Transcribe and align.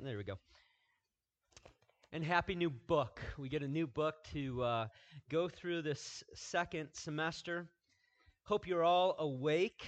There 0.00 0.16
we 0.16 0.24
go. 0.24 0.38
And 2.10 2.24
happy 2.24 2.54
new 2.54 2.70
book. 2.70 3.20
We 3.36 3.50
get 3.50 3.62
a 3.62 3.68
new 3.68 3.86
book 3.86 4.14
to 4.32 4.62
uh, 4.62 4.86
go 5.28 5.46
through 5.46 5.82
this 5.82 6.24
second 6.34 6.88
semester. 6.94 7.68
Hope 8.44 8.66
you're 8.66 8.82
all 8.82 9.16
awake 9.18 9.84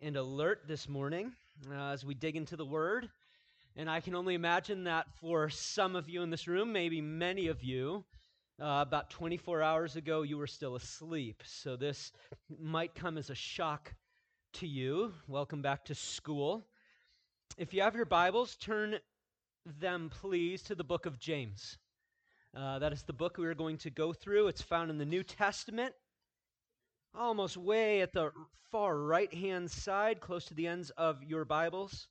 and 0.00 0.16
alert 0.16 0.68
this 0.68 0.88
morning 0.88 1.32
uh, 1.68 1.88
as 1.88 2.04
we 2.04 2.14
dig 2.14 2.36
into 2.36 2.54
the 2.54 2.64
Word. 2.64 3.10
And 3.74 3.90
I 3.90 3.98
can 3.98 4.14
only 4.14 4.34
imagine 4.34 4.84
that 4.84 5.06
for 5.20 5.48
some 5.48 5.96
of 5.96 6.08
you 6.08 6.22
in 6.22 6.30
this 6.30 6.46
room, 6.46 6.72
maybe 6.72 7.00
many 7.00 7.48
of 7.48 7.64
you, 7.64 8.04
uh, 8.62 8.84
about 8.86 9.10
24 9.10 9.64
hours 9.64 9.96
ago, 9.96 10.22
you 10.22 10.38
were 10.38 10.46
still 10.46 10.76
asleep. 10.76 11.42
So 11.44 11.74
this 11.74 12.12
might 12.60 12.94
come 12.94 13.18
as 13.18 13.30
a 13.30 13.34
shock 13.34 13.94
to 14.54 14.68
you. 14.68 15.12
Welcome 15.26 15.60
back 15.60 15.84
to 15.86 15.94
school. 15.96 16.68
If 17.58 17.74
you 17.74 17.82
have 17.82 17.96
your 17.96 18.04
Bibles, 18.04 18.54
turn 18.54 19.00
them, 19.80 20.12
please, 20.20 20.62
to 20.62 20.76
the 20.76 20.84
book 20.84 21.06
of 21.06 21.18
James. 21.18 21.76
Uh, 22.56 22.78
that 22.78 22.92
is 22.92 23.02
the 23.02 23.12
book 23.12 23.36
we 23.36 23.48
are 23.48 23.54
going 23.54 23.78
to 23.78 23.90
go 23.90 24.12
through. 24.12 24.46
It's 24.46 24.62
found 24.62 24.92
in 24.92 24.98
the 24.98 25.04
New 25.04 25.24
Testament, 25.24 25.92
almost 27.18 27.56
way 27.56 28.00
at 28.00 28.12
the 28.12 28.30
far 28.70 28.98
right 28.98 29.34
hand 29.34 29.68
side, 29.68 30.20
close 30.20 30.44
to 30.44 30.54
the 30.54 30.68
ends 30.68 30.90
of 30.90 31.24
your 31.24 31.44
Bibles. 31.44 32.06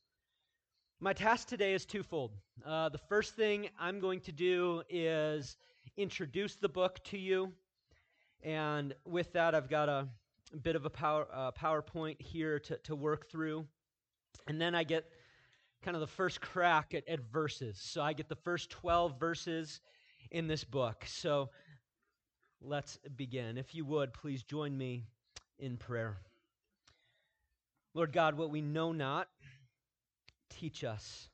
My 0.99 1.13
task 1.13 1.47
today 1.47 1.73
is 1.73 1.85
twofold. 1.85 2.33
Uh, 2.65 2.89
the 2.89 2.97
first 2.97 3.37
thing 3.37 3.69
I'm 3.79 4.01
going 4.01 4.19
to 4.19 4.33
do 4.33 4.83
is 4.89 5.55
introduce 5.95 6.55
the 6.55 6.67
book 6.67 7.01
to 7.05 7.17
you. 7.17 7.53
And 8.43 8.93
with 9.05 9.31
that, 9.31 9.55
I've 9.55 9.69
got 9.69 9.87
a, 9.87 10.09
bit 10.61 10.75
of 10.75 10.83
a 10.83 10.89
power, 10.89 11.25
uh, 11.33 11.51
PowerPoint 11.53 12.21
here 12.21 12.59
to, 12.59 12.75
to 12.79 12.97
work 12.97 13.31
through. 13.31 13.65
And 14.47 14.59
then 14.59 14.75
I 14.75 14.83
get 14.83 15.05
kind 15.87 15.95
of 15.95 16.01
the 16.01 16.07
first 16.07 16.41
crack 16.41 16.93
at, 16.93 17.07
at 17.07 17.21
verses. 17.31 17.79
So 17.81 18.01
I 18.01 18.11
get 18.11 18.27
the 18.27 18.35
first 18.35 18.69
12 18.71 19.17
verses 19.17 19.79
in 20.31 20.45
this 20.45 20.65
book. 20.65 21.05
So 21.07 21.49
let's 22.61 22.99
begin. 23.15 23.57
If 23.57 23.73
you 23.73 23.85
would, 23.85 24.11
please 24.11 24.43
join 24.43 24.77
me 24.77 25.05
in 25.59 25.77
prayer. 25.77 26.17
Lord 27.93 28.11
God, 28.11 28.37
what 28.37 28.49
we 28.49 28.59
know 28.59 28.91
not, 28.91 29.29
teach 30.49 30.83
us. 30.83 31.29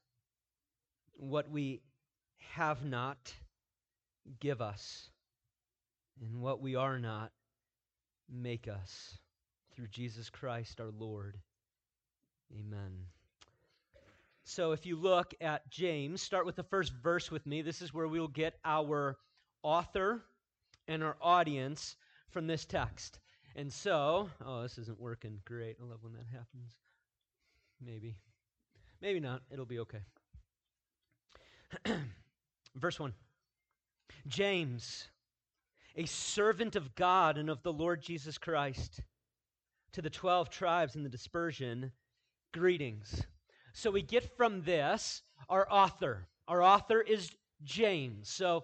What 1.13 1.49
we 1.49 1.81
have 2.51 2.85
not, 2.85 3.33
give 4.39 4.61
us. 4.61 5.09
And 6.21 6.43
what 6.43 6.61
we 6.61 6.75
are 6.75 6.99
not, 6.99 7.31
make 8.31 8.67
us. 8.67 9.17
Through 9.75 9.87
Jesus 9.87 10.29
Christ 10.29 10.79
our 10.79 10.91
Lord. 10.95 11.39
Amen. 12.55 13.07
So 14.43 14.73
if 14.73 14.85
you 14.85 14.97
look 14.97 15.33
at 15.39 15.69
James, 15.69 16.21
start 16.21 16.45
with 16.45 16.55
the 16.55 16.63
first 16.63 16.91
verse 17.01 17.31
with 17.31 17.45
me. 17.45 17.61
This 17.61 17.81
is 17.81 17.93
where 17.93 18.07
we 18.07 18.19
will 18.19 18.27
get 18.27 18.55
our 18.65 19.17
author 19.63 20.23
and 20.87 21.01
our 21.01 21.15
audience 21.21 21.95
from 22.29 22.47
this 22.47 22.65
text. 22.65 23.19
And 23.55 23.71
so, 23.71 24.29
oh, 24.45 24.63
this 24.63 24.77
isn't 24.77 24.99
working 24.99 25.39
great. 25.45 25.77
I 25.79 25.85
love 25.85 25.99
when 26.01 26.13
that 26.13 26.25
happens. 26.31 26.75
Maybe. 27.79 28.17
Maybe 29.01 29.19
not. 29.21 29.41
It'll 29.49 29.65
be 29.65 29.79
okay. 29.79 30.01
Verse 32.75 32.99
1 32.99 33.13
James, 34.27 35.07
a 35.95 36.05
servant 36.05 36.75
of 36.75 36.95
God 36.95 37.37
and 37.37 37.49
of 37.49 37.63
the 37.63 37.73
Lord 37.73 38.01
Jesus 38.01 38.37
Christ, 38.37 39.01
to 39.93 40.01
the 40.01 40.09
12 40.09 40.49
tribes 40.49 40.95
in 40.95 41.03
the 41.03 41.09
dispersion, 41.09 41.91
greetings. 42.53 43.23
So 43.73 43.91
we 43.91 44.01
get 44.01 44.35
from 44.37 44.61
this 44.63 45.21
our 45.49 45.67
author. 45.69 46.27
Our 46.47 46.61
author 46.61 47.01
is 47.01 47.31
James. 47.63 48.29
So 48.29 48.63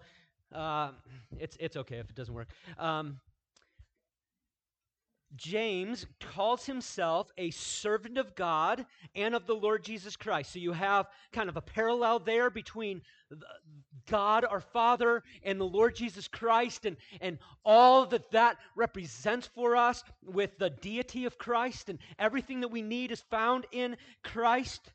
uh, 0.53 0.91
it's, 1.37 1.57
it's 1.59 1.75
okay 1.77 1.97
if 1.97 2.09
it 2.09 2.15
doesn't 2.15 2.33
work. 2.33 2.49
Um, 2.77 3.19
James 5.35 6.07
calls 6.19 6.65
himself 6.65 7.31
a 7.37 7.51
servant 7.51 8.17
of 8.17 8.33
God 8.33 8.85
and 9.13 9.35
of 9.35 9.45
the 9.45 9.53
Lord 9.53 9.83
Jesus 9.83 10.15
Christ. 10.15 10.53
So 10.53 10.59
you 10.59 10.73
have 10.73 11.07
kind 11.31 11.49
of 11.49 11.57
a 11.57 11.61
parallel 11.61 12.19
there 12.19 12.49
between 12.49 13.01
God 14.09 14.43
our 14.43 14.59
Father 14.59 15.23
and 15.43 15.59
the 15.59 15.65
Lord 15.65 15.95
Jesus 15.95 16.27
Christ 16.27 16.85
and, 16.85 16.97
and 17.21 17.37
all 17.63 18.07
that 18.07 18.31
that 18.31 18.57
represents 18.75 19.45
for 19.45 19.75
us 19.75 20.03
with 20.23 20.57
the 20.57 20.71
deity 20.71 21.25
of 21.25 21.37
Christ 21.37 21.89
and 21.89 21.99
everything 22.17 22.61
that 22.61 22.71
we 22.71 22.81
need 22.81 23.11
is 23.11 23.21
found 23.29 23.67
in 23.71 23.97
Christ. 24.23 24.91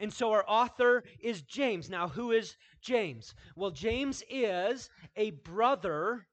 And 0.00 0.10
so 0.10 0.32
our 0.32 0.44
author 0.48 1.04
is 1.20 1.42
James. 1.42 1.90
Now, 1.90 2.08
who 2.08 2.32
is 2.32 2.56
James? 2.80 3.34
Well, 3.54 3.70
James 3.70 4.24
is 4.30 4.88
a 5.14 5.32
brother 5.32 6.26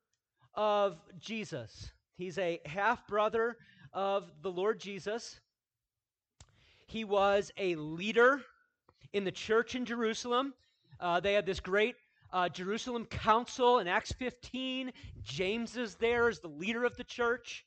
of 0.55 1.01
Jesus. 1.19 1.91
He's 2.16 2.38
a 2.38 2.61
half 2.66 3.05
brother 3.07 3.57
of 3.91 4.31
the 4.41 4.50
Lord 4.50 4.79
Jesus. 4.79 5.41
He 6.88 7.03
was 7.03 7.51
a 7.57 7.75
leader 7.75 8.41
in 9.11 9.25
the 9.25 9.31
church 9.31 9.75
in 9.75 9.84
Jerusalem. 9.84 10.53
Uh, 11.01 11.19
they 11.19 11.34
had 11.34 11.45
this 11.45 11.59
great 11.59 11.95
uh, 12.31 12.47
Jerusalem 12.47 13.05
council 13.05 13.79
in 13.79 13.88
Acts 13.88 14.13
15. 14.13 14.94
James 15.23 15.75
is 15.75 15.95
there 15.95 16.29
as 16.29 16.39
the 16.39 16.47
leader 16.47 16.85
of 16.85 16.95
the 16.95 17.03
church. 17.03 17.66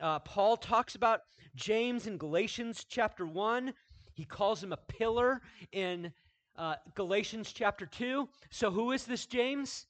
Uh, 0.00 0.18
Paul 0.20 0.58
talks 0.58 0.94
about 0.94 1.22
James 1.56 2.06
in 2.06 2.18
Galatians 2.18 2.84
chapter 2.88 3.26
1. 3.26 3.72
He 4.18 4.24
calls 4.24 4.60
him 4.60 4.72
a 4.72 4.76
pillar 4.76 5.40
in 5.70 6.12
uh, 6.56 6.74
Galatians 6.96 7.52
chapter 7.52 7.86
2. 7.86 8.28
So, 8.50 8.68
who 8.68 8.90
is 8.90 9.04
this 9.04 9.26
James? 9.26 9.86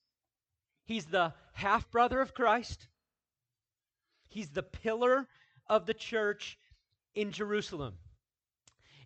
He's 0.84 1.06
the 1.06 1.32
half 1.54 1.90
brother 1.90 2.20
of 2.20 2.34
Christ. 2.34 2.88
He's 4.28 4.50
the 4.50 4.62
pillar 4.62 5.26
of 5.66 5.86
the 5.86 5.94
church 5.94 6.58
in 7.14 7.32
Jerusalem. 7.32 7.94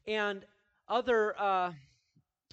And 0.08 0.44
other 0.88 1.40
uh, 1.40 1.72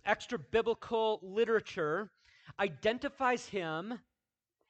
extra 0.05 0.37
biblical 0.37 1.21
literature 1.23 2.11
identifies 2.59 3.47
him 3.47 3.97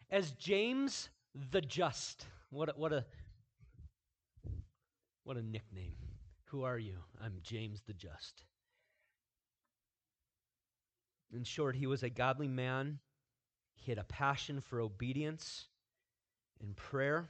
as 0.10 0.32
James 0.32 1.10
the 1.52 1.60
Just. 1.60 2.28
What 2.50 2.70
a, 2.70 2.72
what 2.78 2.94
a 2.94 3.06
what 5.26 5.36
a 5.36 5.42
nickname. 5.42 6.09
Who 6.52 6.64
are 6.64 6.80
you? 6.80 6.96
I'm 7.24 7.42
James 7.44 7.84
the 7.86 7.94
Just. 7.94 8.44
In 11.32 11.44
short, 11.44 11.76
he 11.76 11.86
was 11.86 12.02
a 12.02 12.10
godly 12.10 12.48
man. 12.48 12.98
He 13.76 13.92
had 13.92 14.00
a 14.00 14.04
passion 14.04 14.60
for 14.60 14.82
obedience 14.82 15.68
and 16.60 16.76
prayer. 16.76 17.30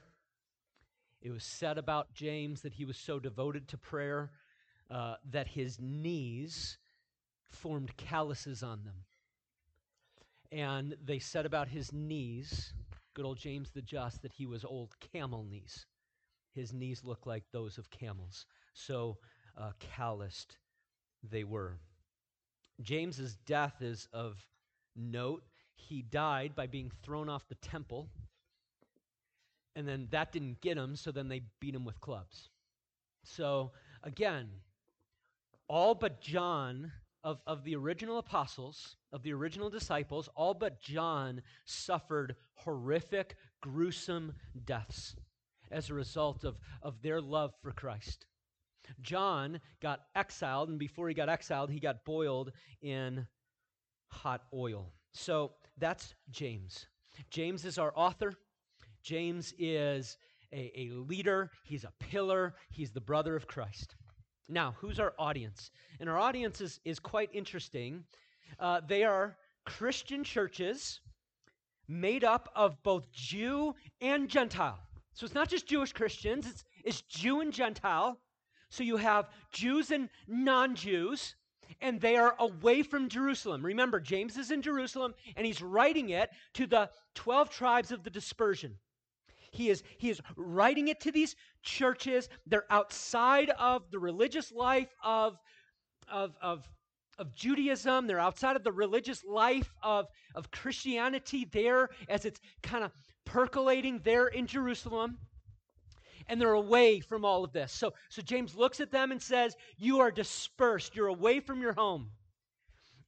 It 1.20 1.30
was 1.30 1.44
said 1.44 1.76
about 1.76 2.14
James 2.14 2.62
that 2.62 2.72
he 2.72 2.86
was 2.86 2.96
so 2.96 3.18
devoted 3.18 3.68
to 3.68 3.76
prayer 3.76 4.30
uh, 4.90 5.16
that 5.30 5.48
his 5.48 5.78
knees 5.78 6.78
formed 7.50 7.94
calluses 7.98 8.62
on 8.62 8.84
them. 8.84 9.04
And 10.50 10.96
they 11.04 11.18
said 11.18 11.44
about 11.44 11.68
his 11.68 11.92
knees, 11.92 12.72
good 13.12 13.26
old 13.26 13.36
James 13.36 13.70
the 13.70 13.82
Just, 13.82 14.22
that 14.22 14.32
he 14.32 14.46
was 14.46 14.64
old 14.64 14.94
camel 15.12 15.44
knees. 15.44 15.84
His 16.54 16.72
knees 16.72 17.04
looked 17.04 17.26
like 17.26 17.44
those 17.52 17.76
of 17.76 17.90
camels. 17.90 18.46
So 18.72 19.18
uh, 19.56 19.72
calloused 19.78 20.58
they 21.22 21.44
were. 21.44 21.78
James's 22.80 23.36
death 23.46 23.82
is 23.82 24.08
of 24.12 24.36
note. 24.96 25.42
He 25.74 26.02
died 26.02 26.54
by 26.54 26.66
being 26.66 26.90
thrown 27.02 27.28
off 27.28 27.48
the 27.48 27.54
temple 27.56 28.08
and 29.76 29.86
then 29.86 30.08
that 30.10 30.32
didn't 30.32 30.60
get 30.60 30.76
him, 30.76 30.96
so 30.96 31.12
then 31.12 31.28
they 31.28 31.42
beat 31.60 31.74
him 31.74 31.84
with 31.84 32.00
clubs. 32.00 32.48
So, 33.24 33.72
again, 34.02 34.48
all 35.68 35.94
but 35.94 36.20
John 36.20 36.92
of, 37.22 37.40
of 37.46 37.64
the 37.64 37.76
original 37.76 38.18
apostles, 38.18 38.96
of 39.12 39.22
the 39.22 39.32
original 39.32 39.70
disciples, 39.70 40.28
all 40.34 40.54
but 40.54 40.80
John 40.80 41.42
suffered 41.64 42.34
horrific, 42.54 43.36
gruesome 43.60 44.34
deaths 44.64 45.14
as 45.70 45.90
a 45.90 45.94
result 45.94 46.44
of, 46.44 46.58
of 46.82 47.00
their 47.02 47.20
love 47.20 47.52
for 47.62 47.72
Christ. 47.72 48.26
John 49.00 49.60
got 49.80 50.00
exiled, 50.14 50.68
and 50.68 50.78
before 50.78 51.08
he 51.08 51.14
got 51.14 51.28
exiled, 51.28 51.70
he 51.70 51.80
got 51.80 52.04
boiled 52.04 52.52
in 52.82 53.26
hot 54.08 54.42
oil. 54.52 54.92
So 55.12 55.52
that's 55.78 56.14
James. 56.30 56.86
James 57.30 57.64
is 57.64 57.78
our 57.78 57.92
author. 57.96 58.34
James 59.02 59.54
is 59.58 60.16
a, 60.52 60.72
a 60.78 60.90
leader, 60.90 61.50
he's 61.64 61.84
a 61.84 61.92
pillar, 61.98 62.54
he's 62.70 62.90
the 62.90 63.00
brother 63.00 63.36
of 63.36 63.46
Christ. 63.46 63.96
Now, 64.48 64.74
who's 64.78 64.98
our 64.98 65.14
audience? 65.18 65.70
And 66.00 66.08
our 66.08 66.18
audience 66.18 66.60
is, 66.60 66.80
is 66.84 66.98
quite 66.98 67.30
interesting. 67.32 68.04
Uh, 68.58 68.80
they 68.86 69.04
are 69.04 69.36
Christian 69.64 70.24
churches 70.24 71.00
made 71.88 72.24
up 72.24 72.48
of 72.54 72.82
both 72.82 73.10
Jew 73.12 73.74
and 74.00 74.28
Gentile. 74.28 74.78
So 75.12 75.24
it's 75.24 75.34
not 75.34 75.48
just 75.48 75.66
Jewish 75.66 75.92
Christians, 75.92 76.46
it's, 76.46 76.64
it's 76.84 77.02
Jew 77.02 77.40
and 77.40 77.52
Gentile. 77.52 78.18
So 78.70 78.84
you 78.84 78.96
have 78.96 79.28
Jews 79.52 79.90
and 79.90 80.08
non 80.26 80.74
Jews. 80.74 81.34
and 81.80 82.00
they 82.00 82.16
are 82.16 82.34
away 82.38 82.82
from 82.82 83.08
Jerusalem. 83.08 83.64
Remember, 83.64 84.00
James 84.00 84.36
is 84.36 84.50
in 84.50 84.60
Jerusalem 84.60 85.14
and 85.36 85.46
he's 85.46 85.62
writing 85.62 86.10
it 86.10 86.30
to 86.54 86.66
the 86.66 86.90
12 87.14 87.48
tribes 87.50 87.92
of 87.92 88.02
the 88.02 88.10
dispersion. 88.10 88.76
He 89.52 89.70
is, 89.70 89.82
he 89.98 90.10
is 90.10 90.20
writing 90.36 90.88
it 90.88 91.00
to 91.00 91.12
these 91.12 91.36
churches. 91.62 92.28
They're 92.46 92.70
outside 92.70 93.50
of 93.50 93.90
the 93.90 93.98
religious 93.98 94.52
life 94.52 94.94
of, 95.02 95.38
of, 96.08 96.36
of, 96.42 96.68
of 97.18 97.34
Judaism. 97.34 98.06
They're 98.06 98.20
outside 98.20 98.56
of 98.56 98.64
the 98.64 98.72
religious 98.72 99.24
life 99.24 99.72
of, 99.82 100.06
of 100.34 100.50
Christianity 100.50 101.48
there 101.52 101.90
as 102.08 102.24
it's 102.24 102.40
kind 102.62 102.84
of 102.84 102.92
percolating 103.24 104.00
there 104.04 104.28
in 104.28 104.46
Jerusalem 104.46 105.18
and 106.28 106.40
they're 106.40 106.52
away 106.52 107.00
from 107.00 107.24
all 107.24 107.44
of 107.44 107.52
this. 107.52 107.72
So, 107.72 107.92
so 108.08 108.22
James 108.22 108.54
looks 108.54 108.80
at 108.80 108.90
them 108.90 109.10
and 109.10 109.20
says, 109.20 109.56
You 109.76 110.00
are 110.00 110.10
dispersed, 110.10 110.96
you're 110.96 111.08
away 111.08 111.40
from 111.40 111.60
your 111.60 111.72
home. 111.72 112.10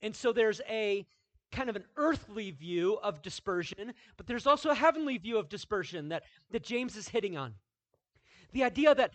And 0.03 0.15
so 0.15 0.33
there's 0.33 0.61
a 0.69 1.07
kind 1.53 1.71
of 1.71 1.77
an 1.77 1.85
earthly 1.97 2.51
view 2.51 2.99
of 3.03 3.23
dispersion, 3.23 3.93
but 4.17 4.27
there's 4.27 4.47
also 4.47 4.71
a 4.71 4.75
heavenly 4.75 5.19
view 5.19 5.39
of 5.39 5.49
dispersion 5.49 6.09
that, 6.09 6.25
that 6.51 6.65
James 6.65 6.97
is 6.97 7.09
hitting 7.09 7.37
on. 7.37 7.55
The 8.53 8.65
idea 8.65 8.95
that 8.95 9.13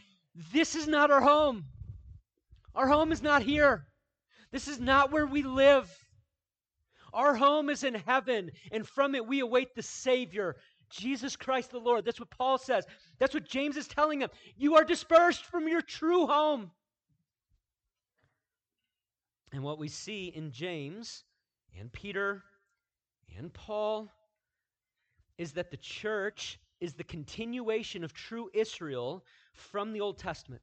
this 0.54 0.76
is 0.76 0.88
not 0.88 1.12
our 1.12 1.22
home. 1.22 1.66
Our 2.76 2.88
home 2.88 3.12
is 3.12 3.24
not 3.24 3.42
here. 3.42 3.88
This 4.52 4.68
is 4.68 4.80
not 4.80 5.12
where 5.12 5.26
we 5.26 5.44
live. 5.44 5.92
Our 7.14 7.36
home 7.36 7.70
is 7.70 7.84
in 7.84 7.96
heaven, 7.96 8.52
and 8.72 8.88
from 8.88 9.16
it 9.16 9.26
we 9.26 9.40
await 9.40 9.74
the 9.76 9.82
Savior, 9.82 10.56
Jesus 10.90 11.36
Christ 11.36 11.72
the 11.72 11.80
Lord. 11.80 12.06
That's 12.06 12.20
what 12.20 12.30
Paul 12.30 12.58
says. 12.58 12.86
That's 13.20 13.34
what 13.34 13.48
James 13.48 13.78
is 13.78 13.88
telling 13.88 14.20
them. 14.20 14.30
You 14.56 14.76
are 14.76 14.84
dispersed 14.84 15.46
from 15.46 15.68
your 15.68 15.82
true 15.82 16.28
home. 16.28 16.72
And 19.52 19.64
what 19.64 19.80
we 19.80 19.88
see 19.88 20.28
in 20.28 20.52
James 20.52 21.24
and 21.80 21.92
Peter 21.92 22.44
and 23.38 23.54
Paul 23.54 24.12
is 25.38 25.54
that 25.54 25.72
the 25.72 25.78
church 25.78 26.60
is 26.80 26.94
the 26.94 27.04
continuation 27.04 28.04
of 28.04 28.14
true 28.14 28.50
Israel 28.54 29.24
from 29.54 29.94
the 29.94 30.02
Old 30.02 30.18
Testament. 30.18 30.62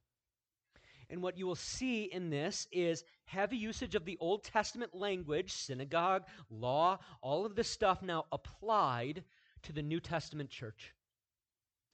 And 1.09 1.21
what 1.21 1.37
you 1.37 1.45
will 1.45 1.55
see 1.55 2.05
in 2.05 2.29
this 2.29 2.67
is 2.71 3.03
heavy 3.25 3.57
usage 3.57 3.95
of 3.95 4.05
the 4.05 4.17
Old 4.19 4.43
Testament 4.43 4.95
language, 4.95 5.51
synagogue, 5.53 6.23
law, 6.49 6.99
all 7.21 7.45
of 7.45 7.55
this 7.55 7.69
stuff 7.69 8.01
now 8.01 8.25
applied 8.31 9.23
to 9.65 9.73
the 9.73 9.81
New 9.81 9.99
Testament 9.99 10.49
church. 10.49 10.93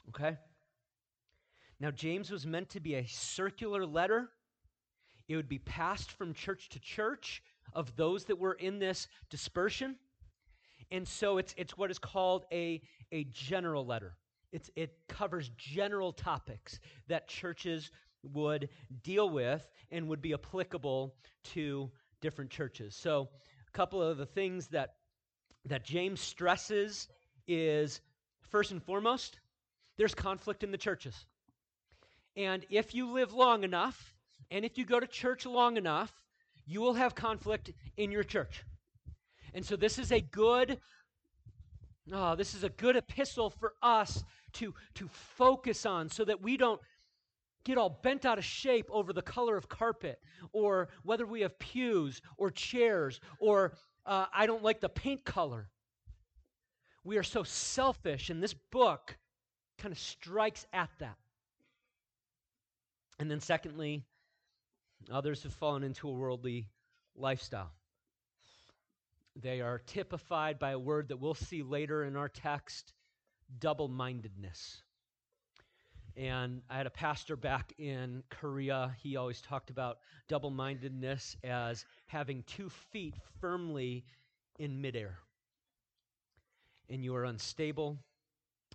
Okay? 0.09 0.37
Now, 1.79 1.91
James 1.91 2.29
was 2.29 2.45
meant 2.45 2.69
to 2.69 2.79
be 2.79 2.95
a 2.95 3.05
circular 3.07 3.85
letter. 3.85 4.29
It 5.27 5.35
would 5.35 5.49
be 5.49 5.59
passed 5.59 6.11
from 6.11 6.33
church 6.33 6.69
to 6.69 6.79
church 6.79 7.41
of 7.73 7.95
those 7.95 8.25
that 8.25 8.37
were 8.37 8.53
in 8.53 8.79
this 8.79 9.07
dispersion. 9.29 9.95
And 10.91 11.07
so 11.07 11.37
it's, 11.37 11.55
it's 11.57 11.77
what 11.77 11.89
is 11.89 11.99
called 11.99 12.45
a, 12.51 12.81
a 13.11 13.23
general 13.25 13.85
letter. 13.85 14.13
It's, 14.51 14.69
it 14.75 14.93
covers 15.07 15.49
general 15.57 16.11
topics 16.11 16.79
that 17.07 17.27
churches 17.27 17.89
would 18.33 18.69
deal 19.01 19.29
with 19.29 19.67
and 19.89 20.07
would 20.09 20.21
be 20.21 20.33
applicable 20.33 21.15
to 21.53 21.89
different 22.21 22.51
churches. 22.51 22.95
So, 22.95 23.29
a 23.67 23.71
couple 23.71 24.01
of 24.03 24.17
the 24.17 24.25
things 24.25 24.67
that, 24.67 24.95
that 25.65 25.85
James 25.85 26.19
stresses 26.19 27.07
is 27.47 28.01
first 28.49 28.71
and 28.71 28.81
foremost, 28.81 29.39
there's 29.97 30.15
conflict 30.15 30.63
in 30.63 30.71
the 30.71 30.77
churches. 30.77 31.25
And 32.35 32.65
if 32.69 32.95
you 32.95 33.11
live 33.11 33.33
long 33.33 33.63
enough, 33.63 34.13
and 34.49 34.65
if 34.65 34.77
you 34.77 34.85
go 34.85 34.99
to 34.99 35.07
church 35.07 35.45
long 35.45 35.77
enough, 35.77 36.11
you 36.65 36.81
will 36.81 36.93
have 36.93 37.15
conflict 37.15 37.71
in 37.97 38.11
your 38.11 38.23
church. 38.23 38.63
And 39.53 39.65
so 39.65 39.75
this 39.75 39.99
is 39.99 40.11
a 40.11 40.21
good 40.21 40.77
oh, 42.11 42.35
this 42.35 42.53
is 42.53 42.63
a 42.63 42.69
good 42.69 42.95
epistle 42.95 43.49
for 43.49 43.73
us 43.81 44.23
to, 44.53 44.73
to 44.95 45.07
focus 45.07 45.85
on 45.85 46.09
so 46.09 46.25
that 46.25 46.41
we 46.41 46.57
don't 46.57 46.81
get 47.63 47.77
all 47.77 47.99
bent 48.01 48.25
out 48.25 48.37
of 48.37 48.43
shape 48.43 48.87
over 48.89 49.13
the 49.13 49.21
color 49.21 49.55
of 49.55 49.69
carpet 49.69 50.19
or 50.51 50.89
whether 51.03 51.25
we 51.25 51.41
have 51.41 51.57
pews 51.59 52.21
or 52.37 52.49
chairs 52.49 53.19
or 53.39 53.73
uh, 54.05 54.25
I 54.33 54.47
don't 54.47 54.63
like 54.63 54.81
the 54.81 54.89
paint 54.89 55.23
color. 55.25 55.69
We 57.03 57.17
are 57.17 57.23
so 57.23 57.43
selfish, 57.43 58.29
and 58.29 58.41
this 58.41 58.53
book 58.53 59.17
kind 59.77 59.91
of 59.91 59.99
strikes 59.99 60.65
at 60.71 60.89
that. 60.99 61.17
And 63.19 63.29
then, 63.29 63.39
secondly, 63.39 64.03
others 65.11 65.43
have 65.43 65.53
fallen 65.53 65.83
into 65.83 66.07
a 66.07 66.13
worldly 66.13 66.69
lifestyle. 67.15 67.71
They 69.35 69.61
are 69.61 69.79
typified 69.79 70.59
by 70.59 70.71
a 70.71 70.79
word 70.79 71.07
that 71.07 71.17
we'll 71.17 71.33
see 71.33 71.63
later 71.63 72.03
in 72.03 72.15
our 72.15 72.29
text 72.29 72.93
double 73.59 73.87
mindedness. 73.87 74.83
And 76.17 76.61
I 76.69 76.77
had 76.77 76.87
a 76.87 76.91
pastor 76.91 77.35
back 77.35 77.73
in 77.77 78.23
Korea. 78.29 78.95
He 79.01 79.15
always 79.15 79.41
talked 79.41 79.69
about 79.69 79.99
double 80.27 80.51
mindedness 80.51 81.37
as 81.43 81.85
having 82.07 82.43
two 82.43 82.69
feet 82.69 83.15
firmly 83.39 84.03
in 84.59 84.81
midair 84.81 85.19
and 86.91 87.03
you 87.03 87.15
are 87.15 87.23
unstable. 87.23 87.97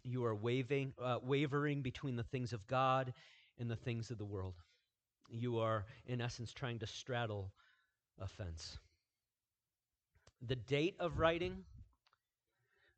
You 0.02 0.24
are 0.24 0.34
waving, 0.34 0.94
uh, 1.02 1.18
wavering 1.22 1.82
between 1.82 2.16
the 2.16 2.22
things 2.22 2.52
of 2.52 2.66
God 2.66 3.12
and 3.58 3.70
the 3.70 3.76
things 3.76 4.10
of 4.10 4.18
the 4.18 4.24
world. 4.24 4.54
You 5.28 5.58
are, 5.58 5.84
in 6.06 6.20
essence, 6.20 6.52
trying 6.52 6.78
to 6.78 6.86
straddle 6.86 7.52
a 8.20 8.26
fence. 8.26 8.78
The 10.46 10.56
date 10.56 10.96
of 10.98 11.18
writing, 11.18 11.64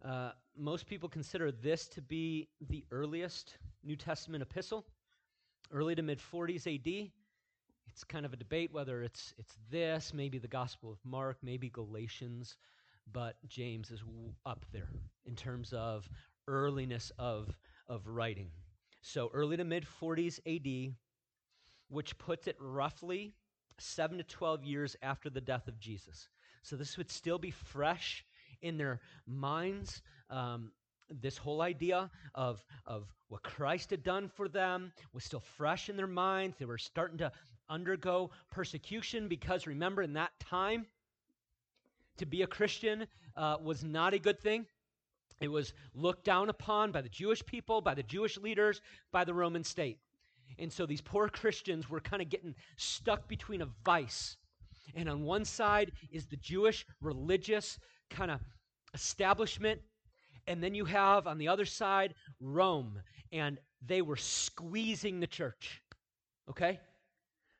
uh, 0.05 0.31
most 0.57 0.87
people 0.87 1.09
consider 1.09 1.51
this 1.51 1.89
to 1.89 2.03
be 2.03 2.49
the 2.69 2.85
earliest 2.93 3.57
New 3.83 3.97
Testament 3.97 4.43
epistle, 4.43 4.85
early 5.73 5.95
to 5.95 6.03
mid 6.03 6.21
40s 6.21 6.67
AD. 6.73 7.11
It's 7.89 8.05
kind 8.05 8.25
of 8.27 8.33
a 8.33 8.37
debate 8.37 8.73
whether 8.73 9.03
it's, 9.03 9.35
it's 9.39 9.57
this, 9.71 10.13
maybe 10.15 10.39
the 10.39 10.49
Gospel 10.49 10.93
of 10.93 10.99
Mark, 11.05 11.39
maybe 11.43 11.71
Galatians 11.71 12.57
but 13.13 13.37
James 13.47 13.91
is 13.91 14.03
up 14.47 14.65
there 14.73 14.89
in 15.27 15.35
terms 15.35 15.73
of 15.73 16.09
earliness 16.47 17.13
of, 17.19 17.57
of 17.89 18.07
writing. 18.07 18.51
So 19.03 19.31
early 19.33 19.57
to 19.57 19.65
mid 19.65 19.87
40s 20.01 20.41
AD, 20.47 20.95
which 21.89 22.19
puts 22.19 22.47
it 22.47 22.57
roughly 22.61 23.35
7 23.79 24.19
to 24.19 24.25
12 24.25 24.65
years 24.65 24.97
after 25.03 25.31
the 25.31 25.41
death 25.41 25.69
of 25.69 25.79
Jesus. 25.79 26.29
So 26.63 26.77
this 26.77 26.97
would 26.97 27.11
still 27.11 27.39
be 27.39 27.51
fresh 27.51 28.25
in 28.61 28.77
their 28.77 29.01
minds. 29.27 30.03
Um, 30.31 30.73
this 31.09 31.39
whole 31.39 31.63
idea 31.63 32.11
of, 32.35 32.63
of 32.85 33.07
what 33.29 33.43
Christ 33.43 33.91
had 33.91 34.03
done 34.03 34.29
for 34.29 34.49
them 34.49 34.93
was 35.13 35.25
still 35.25 35.41
fresh 35.41 35.89
in 35.89 35.97
their 35.97 36.07
minds. 36.07 36.57
They 36.59 36.65
were 36.65 36.79
starting 36.79 37.19
to 37.19 37.33
undergo 37.71 38.31
persecution 38.51 39.29
because 39.29 39.67
remember, 39.67 40.03
in 40.03 40.15
that 40.15 40.33
time, 40.41 40.87
to 42.19 42.27
be 42.27 42.43
a 42.43 42.47
Christian 42.47 43.07
uh, 43.37 43.57
was 43.63 43.85
not 43.85 44.15
a 44.15 44.19
good 44.19 44.41
thing. 44.41 44.67
It 45.41 45.49
was 45.49 45.73
looked 45.95 46.25
down 46.25 46.49
upon 46.49 46.91
by 46.91 47.01
the 47.01 47.09
Jewish 47.09 47.45
people, 47.47 47.81
by 47.81 47.95
the 47.95 48.03
Jewish 48.03 48.37
leaders, 48.39 48.81
by 49.13 49.25
the 49.25 49.35
Roman 49.35 49.65
state. 49.65 49.99
And 50.59 50.73
so 50.73 50.87
these 50.87 51.01
poor 51.01 51.29
Christians 51.29 51.89
were 51.89 52.01
kind 52.01 52.23
of 52.23 52.29
getting 52.29 52.55
stuck 52.77 53.29
between 53.29 53.63
a 53.63 53.69
vice. 53.85 54.37
And 54.95 55.09
on 55.09 55.23
one 55.23 55.45
side 55.45 55.93
is 56.11 56.27
the 56.27 56.37
Jewish 56.37 56.87
religious 57.01 57.79
kind 58.11 58.31
of 58.31 58.41
establishment. 58.95 59.81
And 60.47 60.63
then 60.63 60.75
you 60.75 60.87
have 60.87 61.27
on 61.27 61.39
the 61.39 61.49
other 61.49 61.67
side 61.67 62.15
Rome. 62.41 63.01
And 63.31 63.59
they 63.87 64.03
were 64.03 64.17
squeezing 64.17 65.21
the 65.21 65.27
church. 65.27 65.83
Okay? 66.49 66.81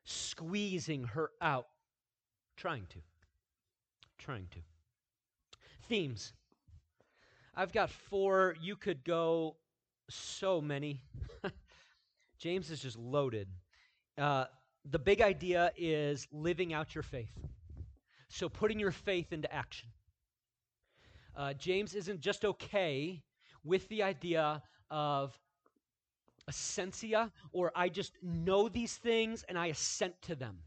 Squeezing 0.03 1.03
her 1.03 1.29
out. 1.39 1.67
Trying 2.57 2.87
to 2.89 2.97
trying 4.19 4.47
to. 4.51 4.59
Themes. 5.87 6.33
I've 7.55 7.71
got 7.71 7.89
four. 7.89 8.55
You 8.61 8.75
could 8.75 9.03
go 9.03 9.55
so 10.09 10.61
many. 10.61 11.01
James 12.37 12.69
is 12.69 12.81
just 12.81 12.97
loaded. 12.97 13.47
Uh, 14.17 14.45
the 14.89 14.99
big 14.99 15.21
idea 15.21 15.71
is 15.75 16.27
living 16.31 16.73
out 16.73 16.93
your 16.93 17.03
faith. 17.03 17.33
So 18.27 18.47
putting 18.47 18.79
your 18.79 18.91
faith 18.91 19.33
into 19.33 19.51
action. 19.53 19.89
Uh, 21.35 21.53
James 21.53 21.95
isn't 21.95 22.19
just 22.19 22.45
okay 22.45 23.23
with 23.63 23.87
the 23.89 24.03
idea 24.03 24.61
of 24.89 25.37
assentia 26.49 27.31
or 27.51 27.71
I 27.75 27.89
just 27.89 28.13
know 28.21 28.69
these 28.69 28.95
things 28.97 29.43
and 29.47 29.57
I 29.57 29.67
assent 29.67 30.21
to 30.23 30.35
them. 30.35 30.57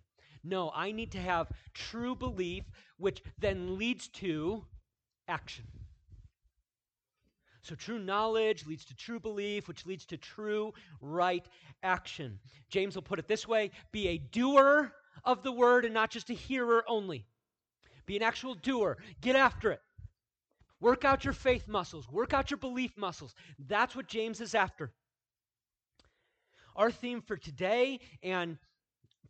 No, 0.44 0.72
I 0.74 0.92
need 0.92 1.12
to 1.12 1.20
have 1.20 1.48
true 1.74 2.16
belief, 2.16 2.64
which 2.96 3.22
then 3.38 3.78
leads 3.78 4.08
to 4.08 4.64
action. 5.28 5.64
So, 7.62 7.76
true 7.76 8.00
knowledge 8.00 8.66
leads 8.66 8.84
to 8.86 8.96
true 8.96 9.20
belief, 9.20 9.68
which 9.68 9.86
leads 9.86 10.04
to 10.06 10.16
true 10.16 10.74
right 11.00 11.46
action. 11.84 12.40
James 12.70 12.96
will 12.96 13.02
put 13.02 13.20
it 13.20 13.28
this 13.28 13.46
way 13.46 13.70
be 13.92 14.08
a 14.08 14.18
doer 14.18 14.92
of 15.24 15.44
the 15.44 15.52
word 15.52 15.84
and 15.84 15.94
not 15.94 16.10
just 16.10 16.30
a 16.30 16.34
hearer 16.34 16.84
only. 16.88 17.24
Be 18.04 18.16
an 18.16 18.22
actual 18.22 18.54
doer. 18.54 18.98
Get 19.20 19.36
after 19.36 19.70
it. 19.70 19.80
Work 20.80 21.04
out 21.04 21.24
your 21.24 21.34
faith 21.34 21.68
muscles, 21.68 22.10
work 22.10 22.34
out 22.34 22.50
your 22.50 22.58
belief 22.58 22.96
muscles. 22.96 23.36
That's 23.68 23.94
what 23.94 24.08
James 24.08 24.40
is 24.40 24.52
after. 24.56 24.92
Our 26.74 26.90
theme 26.90 27.22
for 27.22 27.36
today 27.36 28.00
and 28.24 28.58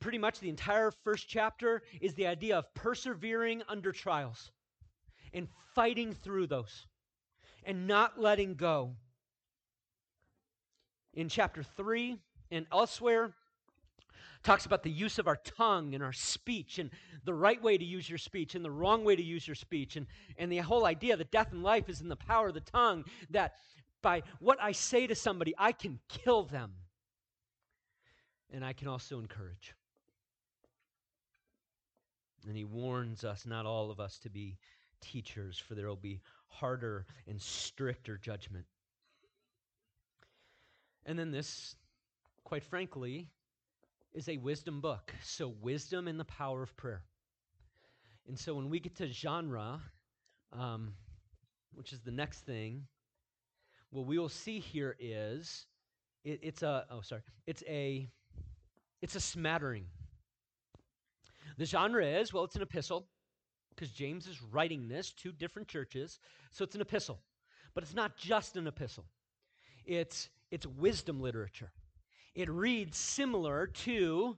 pretty 0.02 0.18
much 0.18 0.40
the 0.40 0.49
entire 0.49 0.90
first 0.90 1.28
chapter 1.28 1.82
is 2.00 2.14
the 2.14 2.26
idea 2.26 2.59
of 2.59 2.75
persevering 2.75 3.62
under 3.68 3.92
trials 3.92 4.50
and 5.32 5.49
fighting 5.75 6.12
through 6.12 6.47
those 6.47 6.87
and 7.64 7.87
not 7.87 8.21
letting 8.21 8.54
go. 8.54 8.94
In 11.14 11.28
chapter 11.28 11.62
3 11.62 12.18
and 12.50 12.66
elsewhere, 12.73 13.32
talks 14.42 14.66
about 14.66 14.82
the 14.82 14.90
use 14.90 15.18
of 15.18 15.28
our 15.28 15.37
tongue 15.37 15.94
and 15.94 16.02
our 16.02 16.12
speech 16.12 16.78
and 16.78 16.90
the 17.25 17.35
right 17.35 17.62
way 17.62 17.78
to 17.78 17.85
use 17.85 18.09
your 18.09 18.18
speech 18.18 18.54
and 18.54 18.64
the 18.64 18.71
wrong 18.71 19.04
way 19.04 19.14
to 19.14 19.23
use 19.23 19.47
your 19.47 19.54
speech 19.54 19.94
and, 19.94 20.06
and 20.37 20.50
the 20.50 20.59
whole 20.59 20.85
idea 20.85 21.16
that 21.16 21.30
death 21.30 21.52
and 21.52 21.62
life 21.62 21.88
is 21.88 22.00
in 22.00 22.09
the 22.09 22.16
power 22.16 22.49
of 22.49 22.54
the 22.54 22.61
tongue 22.61 23.04
that 23.30 23.54
by 24.02 24.21
what 24.40 24.61
i 24.61 24.73
say 24.73 25.06
to 25.06 25.14
somebody 25.14 25.54
i 25.59 25.71
can 25.71 26.00
kill 26.09 26.42
them 26.42 26.73
and 28.52 28.64
i 28.64 28.73
can 28.73 28.88
also 28.88 29.21
encourage 29.21 29.75
and 32.47 32.57
he 32.57 32.65
warns 32.65 33.25
us 33.25 33.47
not 33.47 33.67
all 33.67 33.91
of 33.91 34.01
us 34.01 34.19
to 34.19 34.31
be 34.31 34.59
teachers 35.01 35.59
for 35.59 35.75
there 35.75 35.89
will 35.89 35.97
be 35.97 36.21
harder 36.47 37.07
and 37.27 37.41
stricter 37.41 38.17
judgment 38.17 38.65
and 41.05 41.19
then 41.19 41.31
this 41.31 41.75
quite 42.45 42.63
frankly 42.63 43.29
is 44.15 44.29
a 44.29 44.37
wisdom 44.37 44.81
book. 44.81 45.15
So, 45.23 45.55
wisdom 45.61 46.09
and 46.09 46.19
the 46.19 46.25
power 46.25 46.63
of 46.63 46.77
prayer. 46.77 47.03
And 48.29 48.39
so, 48.39 48.55
when 48.55 48.69
we 48.69 48.79
get 48.79 48.97
to 48.97 49.07
genre, 49.09 49.81
um, 50.53 50.95
which 51.75 51.93
is 51.93 52.01
the 52.01 52.11
next 52.11 52.41
thing, 52.41 52.87
what 53.91 54.07
we 54.07 54.19
will 54.19 54.29
see 54.29 54.59
here 54.59 54.97
is 54.99 55.67
it, 56.25 56.41
it's 56.43 56.63
a 56.63 56.87
oh 56.91 57.01
sorry 57.01 57.23
it's 57.47 57.63
a 57.67 58.09
it's 59.01 59.17
a 59.17 59.21
smattering. 59.21 59.87
The 61.62 61.66
genre 61.66 62.04
is 62.04 62.33
well, 62.33 62.42
it's 62.42 62.57
an 62.57 62.62
epistle 62.62 63.07
because 63.71 63.92
James 63.92 64.26
is 64.26 64.42
writing 64.42 64.88
this 64.88 65.12
to 65.12 65.31
different 65.31 65.69
churches, 65.69 66.19
so 66.50 66.64
it's 66.64 66.75
an 66.75 66.81
epistle, 66.81 67.21
but 67.73 67.85
it's 67.85 67.95
not 67.95 68.16
just 68.16 68.57
an 68.57 68.66
epistle. 68.66 69.04
It's 69.87 70.28
it's 70.50 70.66
wisdom 70.66 71.21
literature 71.21 71.71
it 72.35 72.50
reads 72.50 72.99
similar 72.99 73.69
to 73.69 74.37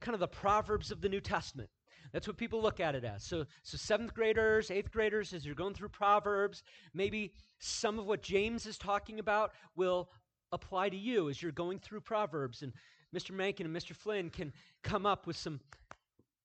kind 0.00 0.14
of 0.14 0.20
the 0.20 0.26
Proverbs 0.26 0.90
of 0.90 1.00
the 1.00 1.08
New 1.08 1.20
Testament. 1.20 1.70
That's 2.12 2.26
what 2.26 2.36
people 2.36 2.60
look 2.60 2.80
at 2.80 2.96
it 2.96 3.04
as. 3.04 3.22
So, 3.22 3.44
so 3.62 3.76
seventh 3.76 4.12
graders, 4.12 4.72
eighth 4.72 4.90
graders, 4.90 5.32
as 5.32 5.46
you're 5.46 5.54
going 5.54 5.74
through 5.74 5.90
Proverbs, 5.90 6.64
maybe 6.92 7.34
some 7.60 8.00
of 8.00 8.06
what 8.06 8.20
James 8.20 8.66
is 8.66 8.78
talking 8.78 9.20
about 9.20 9.52
will 9.76 10.10
apply 10.50 10.88
to 10.88 10.96
you 10.96 11.28
as 11.28 11.40
you're 11.40 11.52
going 11.52 11.78
through 11.78 12.00
Proverbs. 12.00 12.62
And 12.62 12.72
Mr. 13.14 13.32
Mankin 13.32 13.66
and 13.66 13.76
Mr. 13.76 13.94
Flynn 13.94 14.30
can 14.30 14.52
come 14.82 15.06
up 15.06 15.26
with 15.26 15.36
some 15.36 15.60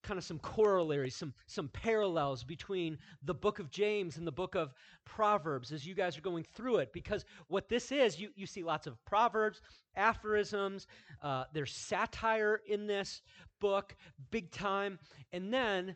kind 0.02 0.18
of 0.18 0.24
some 0.24 0.38
corollaries, 0.38 1.14
some, 1.14 1.32
some 1.46 1.68
parallels 1.68 2.44
between 2.44 2.98
the 3.22 3.34
book 3.34 3.58
of 3.58 3.70
James 3.70 4.16
and 4.16 4.26
the 4.26 4.32
book 4.32 4.54
of 4.54 4.74
Proverbs 5.04 5.72
as 5.72 5.86
you 5.86 5.94
guys 5.94 6.18
are 6.18 6.22
going 6.22 6.44
through 6.54 6.78
it. 6.78 6.92
Because 6.92 7.24
what 7.48 7.68
this 7.68 7.92
is, 7.92 8.18
you, 8.18 8.30
you 8.34 8.46
see 8.46 8.62
lots 8.62 8.86
of 8.86 9.02
Proverbs, 9.04 9.60
aphorisms, 9.96 10.86
uh, 11.22 11.44
there's 11.52 11.72
satire 11.72 12.60
in 12.66 12.86
this 12.86 13.22
book, 13.60 13.96
big 14.30 14.50
time. 14.50 14.98
And 15.32 15.52
then 15.52 15.94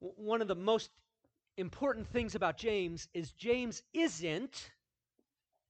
w- 0.00 0.14
one 0.16 0.40
of 0.40 0.48
the 0.48 0.54
most 0.54 0.90
important 1.56 2.06
things 2.06 2.34
about 2.34 2.56
James 2.56 3.08
is 3.12 3.32
James 3.32 3.82
isn't 3.92 4.70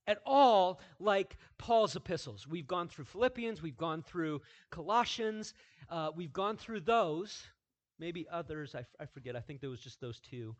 at 0.05 0.19
all 0.25 0.79
like 0.99 1.37
Paul's 1.57 1.95
epistles. 1.95 2.47
We've 2.47 2.67
gone 2.67 2.87
through 2.87 3.05
Philippians, 3.05 3.61
we've 3.61 3.77
gone 3.77 4.01
through 4.01 4.41
Colossians, 4.71 5.53
uh, 5.89 6.09
we've 6.15 6.33
gone 6.33 6.57
through 6.57 6.81
those 6.81 7.43
maybe 7.99 8.25
others, 8.31 8.75
I, 8.75 9.05
forget, 9.05 9.35
I 9.35 9.41
think 9.41 9.61
there 9.61 9.69
was 9.69 9.81
just 9.81 9.99
those 9.99 10.19
two. 10.19 10.55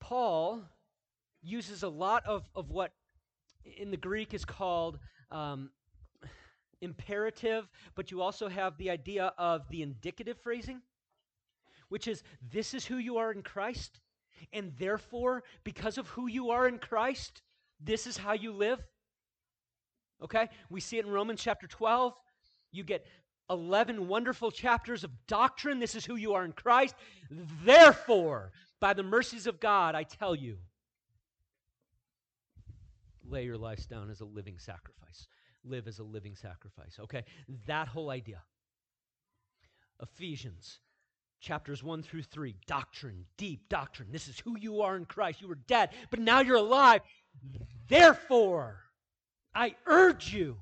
Paul 0.00 0.62
uses 1.42 1.82
a 1.82 1.88
lot 1.88 2.24
of, 2.26 2.44
of 2.54 2.70
what 2.70 2.92
in 3.64 3.90
the 3.90 3.96
Greek 3.96 4.34
is 4.34 4.44
called 4.44 4.98
um, 5.30 5.70
imperative, 6.80 7.68
but 7.94 8.10
you 8.10 8.20
also 8.20 8.48
have 8.48 8.76
the 8.76 8.90
idea 8.90 9.32
of 9.38 9.68
the 9.70 9.82
indicative 9.82 10.38
phrasing, 10.38 10.82
which 11.88 12.06
is 12.06 12.22
this 12.52 12.74
is 12.74 12.84
who 12.84 12.98
you 12.98 13.16
are 13.16 13.32
in 13.32 13.42
Christ, 13.42 14.00
and 14.52 14.72
therefore, 14.78 15.42
because 15.64 15.96
of 15.96 16.08
who 16.08 16.26
you 16.26 16.50
are 16.50 16.68
in 16.68 16.78
Christ, 16.78 17.42
this 17.80 18.06
is 18.06 18.16
how 18.16 18.32
you 18.32 18.52
live. 18.52 18.84
Okay? 20.22 20.48
We 20.70 20.80
see 20.80 20.98
it 20.98 21.06
in 21.06 21.10
Romans 21.10 21.40
chapter 21.42 21.66
12. 21.66 22.14
You 22.72 22.84
get 22.84 23.06
11 23.50 24.08
wonderful 24.08 24.50
chapters 24.50 25.04
of 25.04 25.10
doctrine. 25.26 25.78
This 25.78 25.94
is 25.94 26.04
who 26.04 26.16
you 26.16 26.34
are 26.34 26.44
in 26.44 26.52
Christ. 26.52 26.94
Therefore, 27.64 28.52
by 28.80 28.94
the 28.94 29.02
mercies 29.02 29.46
of 29.46 29.60
God, 29.60 29.94
I 29.94 30.02
tell 30.02 30.34
you, 30.34 30.58
lay 33.28 33.44
your 33.44 33.58
lives 33.58 33.86
down 33.86 34.10
as 34.10 34.20
a 34.20 34.24
living 34.24 34.58
sacrifice. 34.58 35.28
Live 35.64 35.86
as 35.86 35.98
a 35.98 36.04
living 36.04 36.36
sacrifice. 36.36 36.98
Okay? 37.00 37.24
That 37.66 37.88
whole 37.88 38.10
idea. 38.10 38.42
Ephesians 40.02 40.80
chapters 41.40 41.82
1 41.82 42.02
through 42.02 42.22
3 42.22 42.54
doctrine, 42.66 43.26
deep 43.36 43.68
doctrine. 43.68 44.08
This 44.10 44.28
is 44.28 44.40
who 44.40 44.58
you 44.58 44.80
are 44.80 44.96
in 44.96 45.04
Christ. 45.04 45.42
You 45.42 45.48
were 45.48 45.58
dead, 45.66 45.90
but 46.10 46.18
now 46.18 46.40
you're 46.40 46.56
alive. 46.56 47.02
Therefore, 47.86 48.80
I 49.54 49.74
urge 49.86 50.32
you, 50.32 50.56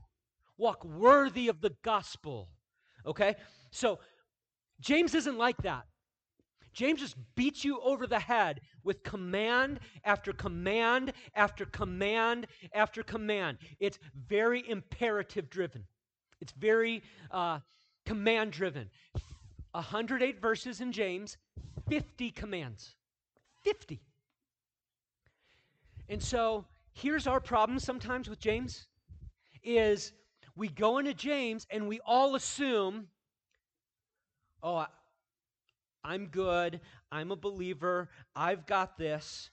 walk 0.59 0.85
worthy 0.85 1.47
of 1.49 1.61
the 1.61 1.75
gospel 1.83 2.49
Okay? 3.07 3.35
So 3.71 3.99
James 4.81 5.15
isn't 5.15 5.39
like 5.39 5.57
that. 5.63 5.85
James 6.73 7.01
just 7.01 7.17
beats 7.35 7.65
you 7.65 7.81
over 7.81 8.07
the 8.07 8.19
head 8.19 8.61
with 8.83 9.03
command 9.03 9.81
after 10.05 10.33
command 10.33 11.13
after 11.35 11.67
command 11.67 12.47
after 12.73 13.03
command. 13.03 13.59
It's 13.79 13.99
very 14.27 14.69
imperative 14.69 15.51
driven, 15.51 15.85
it's 16.41 16.53
very 16.53 17.03
uh, 17.31 17.61
command 18.07 18.53
driven. 18.53 18.89
108 19.73 20.41
verses 20.41 20.81
in 20.83 20.93
James, 20.93 21.39
50 21.89 22.31
commands. 22.33 22.95
50. 23.63 24.01
And 26.11 26.23
so 26.23 26.67
here's 26.93 27.27
our 27.27 27.41
problem 27.41 27.79
sometimes 27.79 28.29
with 28.29 28.39
James 28.39 28.87
is 29.63 30.13
we 30.55 30.69
go 30.69 30.99
into 30.99 31.15
James 31.15 31.67
and 31.71 31.89
we 31.89 32.01
all 32.05 32.35
assume, 32.35 33.09
oh, 34.63 34.87
I'm 36.05 36.27
good, 36.27 36.81
I'm 37.11 37.31
a 37.31 37.37
believer, 37.37 38.09
I've 38.35 38.67
got 38.67 38.99
this. 38.99 39.51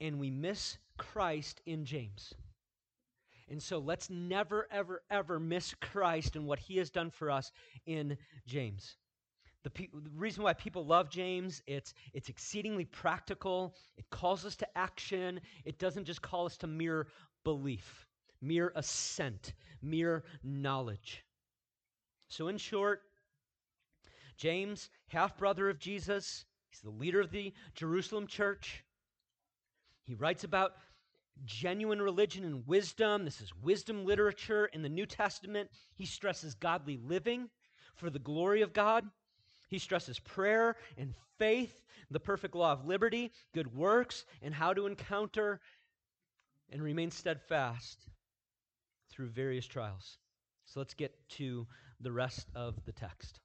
And 0.00 0.18
we 0.18 0.30
miss 0.30 0.78
Christ 0.98 1.60
in 1.64 1.84
James. 1.84 2.34
And 3.48 3.62
so 3.62 3.78
let's 3.78 4.10
never, 4.10 4.66
ever, 4.70 5.02
ever 5.10 5.38
miss 5.38 5.74
Christ 5.74 6.36
and 6.36 6.46
what 6.46 6.58
he 6.58 6.78
has 6.78 6.90
done 6.90 7.10
for 7.10 7.30
us 7.30 7.52
in 7.86 8.16
James. 8.46 8.96
The, 9.62 9.70
pe- 9.70 9.90
the, 9.92 10.10
reason 10.16 10.42
why 10.42 10.54
people 10.54 10.84
love 10.84 11.08
James, 11.08 11.62
it's, 11.66 11.94
it's 12.14 12.28
exceedingly 12.28 12.84
practical. 12.84 13.76
It 13.96 14.06
calls 14.10 14.44
us 14.44 14.56
to 14.56 14.78
action. 14.78 15.40
It 15.64 15.78
doesn't 15.78 16.04
just 16.04 16.22
call 16.22 16.46
us 16.46 16.56
to 16.58 16.66
mere 16.66 17.06
belief 17.44 18.06
mere 18.42 18.72
assent, 18.74 19.54
mere 19.80 20.24
knowledge. 20.42 21.24
So, 22.28 22.48
in 22.48 22.58
short, 22.58 23.02
James, 24.36 24.90
half 25.06 25.38
brother 25.38 25.68
of 25.68 25.78
Jesus, 25.78 26.44
he's 26.70 26.80
the 26.80 26.90
leader 26.90 27.20
of 27.20 27.30
the 27.30 27.52
Jerusalem 27.74 28.26
church. 28.26 28.84
He 30.02 30.14
writes 30.14 30.44
about 30.44 30.72
genuine 31.44 32.02
religion 32.02 32.44
and 32.44 32.66
wisdom. 32.66 33.24
This 33.24 33.40
is 33.40 33.52
wisdom 33.62 34.04
literature 34.04 34.66
in 34.66 34.82
the 34.82 34.88
New 34.88 35.06
Testament. 35.06 35.70
He 35.94 36.06
stresses 36.06 36.54
godly 36.54 36.98
living 37.02 37.48
for 37.94 38.10
the 38.10 38.18
glory 38.18 38.62
of 38.62 38.72
God. 38.72 39.04
He 39.68 39.78
stresses 39.78 40.18
prayer 40.18 40.76
and 40.98 41.14
faith, 41.38 41.84
the 42.10 42.20
perfect 42.20 42.54
law 42.54 42.72
of 42.72 42.84
liberty, 42.84 43.32
good 43.54 43.74
works, 43.74 44.24
and 44.42 44.52
how 44.52 44.74
to 44.74 44.86
encounter 44.86 45.60
and 46.70 46.82
remain 46.82 47.10
steadfast 47.10 48.08
through 49.12 49.28
various 49.28 49.66
trials. 49.66 50.18
So 50.66 50.80
let's 50.80 50.94
get 50.94 51.12
to 51.30 51.66
the 52.00 52.12
rest 52.12 52.48
of 52.54 52.82
the 52.84 52.92
text. 52.92 53.40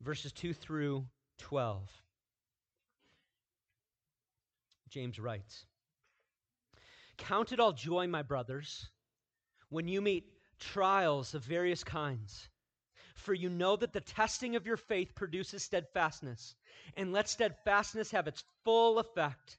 Verses 0.00 0.32
2 0.32 0.54
through 0.54 1.06
12. 1.38 1.82
James 4.88 5.18
writes 5.18 5.66
Count 7.18 7.52
it 7.52 7.60
all 7.60 7.72
joy, 7.72 8.06
my 8.06 8.22
brothers, 8.22 8.88
when 9.68 9.88
you 9.88 10.00
meet 10.00 10.24
trials 10.58 11.34
of 11.34 11.44
various 11.44 11.84
kinds. 11.84 12.48
For 13.14 13.34
you 13.34 13.50
know 13.50 13.76
that 13.76 13.92
the 13.92 14.00
testing 14.00 14.56
of 14.56 14.66
your 14.66 14.78
faith 14.78 15.14
produces 15.14 15.62
steadfastness. 15.62 16.54
And 16.96 17.12
let 17.12 17.28
steadfastness 17.28 18.10
have 18.12 18.26
its 18.26 18.42
full 18.64 18.98
effect, 18.98 19.58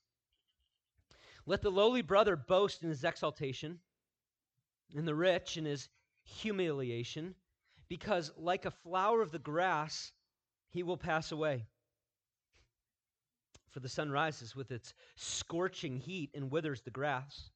Let 1.45 1.61
the 1.61 1.71
lowly 1.71 2.01
brother 2.01 2.35
boast 2.35 2.83
in 2.83 2.89
his 2.89 3.03
exaltation, 3.03 3.79
and 4.95 5.07
the 5.07 5.15
rich 5.15 5.57
in 5.57 5.65
his 5.65 5.89
humiliation, 6.23 7.35
because 7.87 8.31
like 8.37 8.65
a 8.65 8.71
flower 8.71 9.21
of 9.21 9.31
the 9.31 9.39
grass, 9.39 10.11
he 10.69 10.83
will 10.83 10.97
pass 10.97 11.31
away. 11.31 11.65
For 13.69 13.79
the 13.79 13.89
sun 13.89 14.11
rises 14.11 14.55
with 14.55 14.71
its 14.71 14.93
scorching 15.15 15.97
heat 15.97 16.31
and 16.33 16.51
withers 16.51 16.81
the 16.81 16.91
grass. 16.91 17.49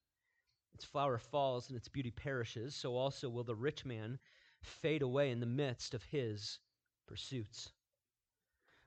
Its 0.73 0.85
flower 0.85 1.17
falls 1.17 1.69
and 1.69 1.77
its 1.77 1.87
beauty 1.87 2.11
perishes, 2.11 2.75
so 2.75 2.95
also 2.95 3.29
will 3.29 3.43
the 3.43 3.55
rich 3.55 3.85
man 3.85 4.19
fade 4.61 5.01
away 5.01 5.31
in 5.31 5.39
the 5.39 5.45
midst 5.45 5.93
of 5.93 6.03
his 6.03 6.59
pursuits. 7.05 7.71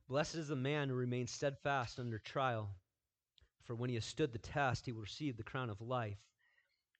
Blessed 0.08 0.34
is 0.36 0.48
the 0.48 0.56
man 0.56 0.88
who 0.88 0.94
remains 0.94 1.30
steadfast 1.30 1.98
under 1.98 2.18
trial, 2.18 2.74
for 3.68 3.74
when 3.74 3.90
he 3.90 3.96
has 3.96 4.04
stood 4.06 4.32
the 4.32 4.38
test, 4.38 4.86
he 4.86 4.92
will 4.92 5.02
receive 5.02 5.36
the 5.36 5.42
crown 5.42 5.68
of 5.68 5.82
life, 5.82 6.16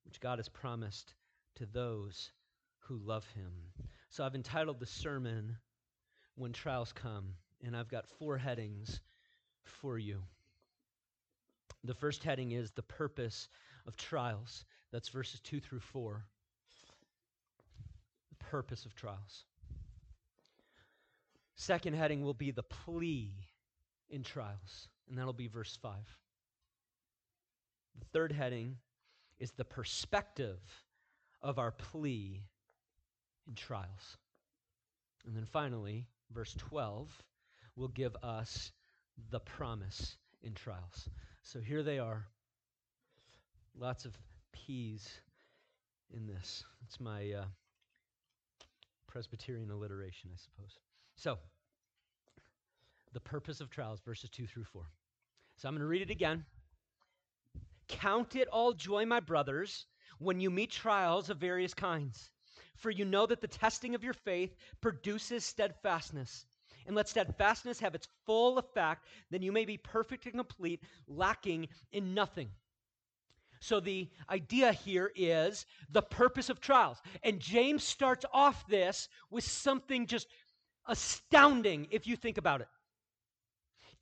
which 0.04 0.20
God 0.20 0.38
has 0.38 0.50
promised 0.50 1.14
to 1.54 1.64
those 1.64 2.30
who 2.80 2.98
love 2.98 3.26
him. 3.34 3.50
So 4.10 4.22
I've 4.22 4.34
entitled 4.34 4.78
the 4.78 4.84
sermon, 4.84 5.56
When 6.34 6.52
Trials 6.52 6.92
Come, 6.92 7.32
and 7.64 7.74
I've 7.74 7.88
got 7.88 8.06
four 8.06 8.36
headings 8.36 9.00
for 9.62 9.98
you. 9.98 10.22
The 11.84 11.94
first 11.94 12.22
heading 12.22 12.52
is 12.52 12.70
the 12.70 12.82
purpose 12.82 13.48
of 13.86 13.96
trials. 13.96 14.66
That's 14.92 15.08
verses 15.08 15.40
2 15.40 15.60
through 15.60 15.80
4. 15.80 16.22
The 18.28 18.44
purpose 18.44 18.84
of 18.84 18.94
trials. 18.94 19.44
Second 21.56 21.94
heading 21.94 22.22
will 22.22 22.34
be 22.34 22.50
the 22.50 22.62
plea 22.62 23.32
in 24.10 24.22
trials, 24.22 24.88
and 25.08 25.16
that'll 25.16 25.32
be 25.32 25.48
verse 25.48 25.78
5. 25.80 25.94
The 27.98 28.06
third 28.12 28.32
heading 28.32 28.76
is 29.38 29.52
the 29.52 29.64
perspective 29.64 30.58
of 31.42 31.58
our 31.58 31.70
plea 31.70 32.42
in 33.46 33.54
trials. 33.54 34.16
And 35.26 35.36
then 35.36 35.44
finally, 35.44 36.06
verse 36.32 36.54
12 36.58 37.22
will 37.76 37.88
give 37.88 38.16
us 38.22 38.72
the 39.30 39.40
promise 39.40 40.16
in 40.42 40.54
trials. 40.54 41.08
So 41.42 41.60
here 41.60 41.82
they 41.82 41.98
are. 41.98 42.26
Lots 43.78 44.04
of 44.04 44.18
P's 44.52 45.08
in 46.14 46.26
this. 46.26 46.64
It's 46.84 46.98
my 47.00 47.32
uh, 47.32 47.44
Presbyterian 49.06 49.70
alliteration, 49.70 50.30
I 50.32 50.36
suppose. 50.36 50.78
So, 51.16 51.38
the 53.12 53.20
purpose 53.20 53.60
of 53.60 53.70
trials, 53.70 54.00
verses 54.04 54.30
2 54.30 54.46
through 54.46 54.64
4. 54.64 54.82
So 55.56 55.68
I'm 55.68 55.74
going 55.74 55.80
to 55.80 55.86
read 55.86 56.02
it 56.02 56.10
again. 56.10 56.44
Count 57.88 58.36
it 58.36 58.48
all 58.48 58.72
joy, 58.72 59.06
my 59.06 59.20
brothers, 59.20 59.86
when 60.18 60.40
you 60.40 60.50
meet 60.50 60.70
trials 60.70 61.30
of 61.30 61.38
various 61.38 61.74
kinds. 61.74 62.30
For 62.76 62.90
you 62.90 63.04
know 63.04 63.26
that 63.26 63.40
the 63.40 63.48
testing 63.48 63.94
of 63.94 64.04
your 64.04 64.12
faith 64.12 64.54
produces 64.80 65.44
steadfastness. 65.44 66.46
And 66.86 66.96
let 66.96 67.08
steadfastness 67.08 67.80
have 67.80 67.94
its 67.94 68.08
full 68.24 68.56
effect, 68.58 69.04
then 69.30 69.42
you 69.42 69.52
may 69.52 69.64
be 69.64 69.76
perfect 69.76 70.24
and 70.26 70.34
complete, 70.34 70.82
lacking 71.06 71.68
in 71.92 72.14
nothing. 72.14 72.50
So, 73.60 73.80
the 73.80 74.08
idea 74.30 74.72
here 74.72 75.12
is 75.16 75.66
the 75.90 76.00
purpose 76.00 76.48
of 76.48 76.60
trials. 76.60 77.02
And 77.22 77.40
James 77.40 77.82
starts 77.82 78.24
off 78.32 78.66
this 78.68 79.08
with 79.30 79.44
something 79.44 80.06
just 80.06 80.28
astounding 80.86 81.88
if 81.90 82.06
you 82.06 82.16
think 82.16 82.38
about 82.38 82.60
it. 82.60 82.68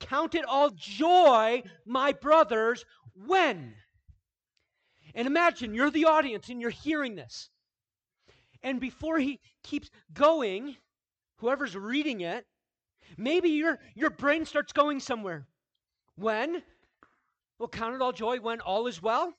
Count 0.00 0.34
it 0.34 0.44
all 0.44 0.70
joy, 0.70 1.62
my 1.84 2.12
brothers, 2.12 2.84
when? 3.14 3.74
And 5.14 5.26
imagine 5.26 5.74
you're 5.74 5.90
the 5.90 6.04
audience 6.04 6.48
and 6.48 6.60
you're 6.60 6.70
hearing 6.70 7.14
this. 7.14 7.48
And 8.62 8.80
before 8.80 9.18
he 9.18 9.40
keeps 9.62 9.90
going, 10.12 10.76
whoever's 11.38 11.76
reading 11.76 12.20
it, 12.20 12.44
maybe 13.16 13.50
your, 13.50 13.78
your 13.94 14.10
brain 14.10 14.44
starts 14.44 14.72
going 14.72 15.00
somewhere. 15.00 15.46
When? 16.16 16.62
Well, 17.58 17.68
count 17.68 17.94
it 17.94 18.02
all 18.02 18.12
joy 18.12 18.38
when 18.40 18.60
all 18.60 18.86
is 18.86 19.00
well. 19.00 19.32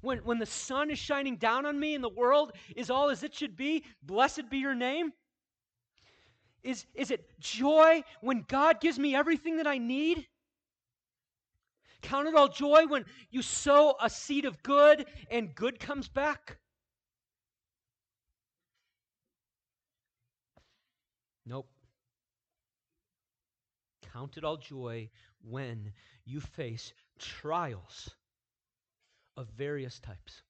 When, 0.00 0.18
when 0.18 0.38
the 0.38 0.46
sun 0.46 0.90
is 0.90 0.98
shining 0.98 1.36
down 1.36 1.66
on 1.66 1.80
me 1.80 1.94
and 1.94 2.04
the 2.04 2.10
world 2.10 2.52
is 2.76 2.90
all 2.90 3.08
as 3.08 3.22
it 3.22 3.34
should 3.34 3.56
be, 3.56 3.84
blessed 4.02 4.50
be 4.50 4.58
your 4.58 4.74
name. 4.74 5.12
Is, 6.64 6.86
is 6.94 7.10
it 7.10 7.28
joy 7.38 8.02
when 8.22 8.44
God 8.48 8.80
gives 8.80 8.98
me 8.98 9.14
everything 9.14 9.58
that 9.58 9.66
I 9.66 9.76
need? 9.76 10.26
Count 12.00 12.26
it 12.26 12.34
all 12.34 12.48
joy 12.48 12.86
when 12.86 13.04
you 13.30 13.42
sow 13.42 13.96
a 14.00 14.08
seed 14.08 14.46
of 14.46 14.62
good 14.62 15.04
and 15.30 15.54
good 15.54 15.78
comes 15.78 16.08
back? 16.08 16.56
Nope. 21.46 21.68
Count 24.12 24.38
it 24.38 24.44
all 24.44 24.56
joy 24.56 25.10
when 25.42 25.92
you 26.24 26.40
face 26.40 26.94
trials 27.18 28.10
of 29.36 29.48
various 29.48 29.98
types. 30.00 30.42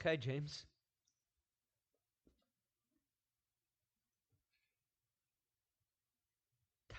Okay, 0.00 0.16
James. 0.16 0.64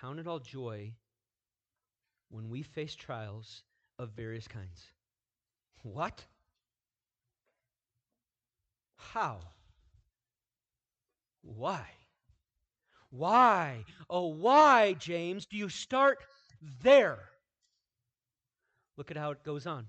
Count 0.03 0.19
it 0.19 0.27
all 0.27 0.39
joy 0.39 0.91
when 2.29 2.49
we 2.49 2.61
face 2.61 2.93
trials 2.93 3.63
of 3.97 4.09
various 4.09 4.49
kinds. 4.49 4.91
What? 5.81 6.25
How? 8.97 9.39
Why? 11.41 11.85
Why? 13.11 13.85
Oh, 14.09 14.27
why, 14.27 14.91
James, 14.99 15.45
do 15.45 15.55
you 15.55 15.69
start 15.69 16.17
there? 16.81 17.19
Look 18.97 19.09
at 19.09 19.15
how 19.15 19.31
it 19.31 19.45
goes 19.45 19.65
on. 19.65 19.87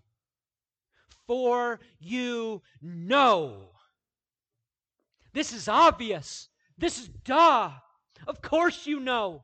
For 1.26 1.80
you 1.98 2.62
know. 2.80 3.70
This 5.32 5.52
is 5.52 5.66
obvious. 5.66 6.50
This 6.78 7.00
is 7.00 7.08
duh. 7.24 7.72
Of 8.28 8.42
course 8.42 8.86
you 8.86 9.00
know. 9.00 9.42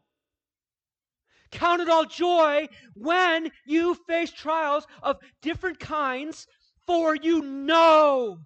Count 1.50 1.80
it 1.80 1.88
all 1.88 2.04
joy 2.04 2.68
when 2.94 3.50
you 3.66 3.94
face 4.06 4.30
trials 4.30 4.86
of 5.02 5.18
different 5.42 5.80
kinds, 5.80 6.46
for 6.86 7.14
you 7.14 7.42
know. 7.42 8.38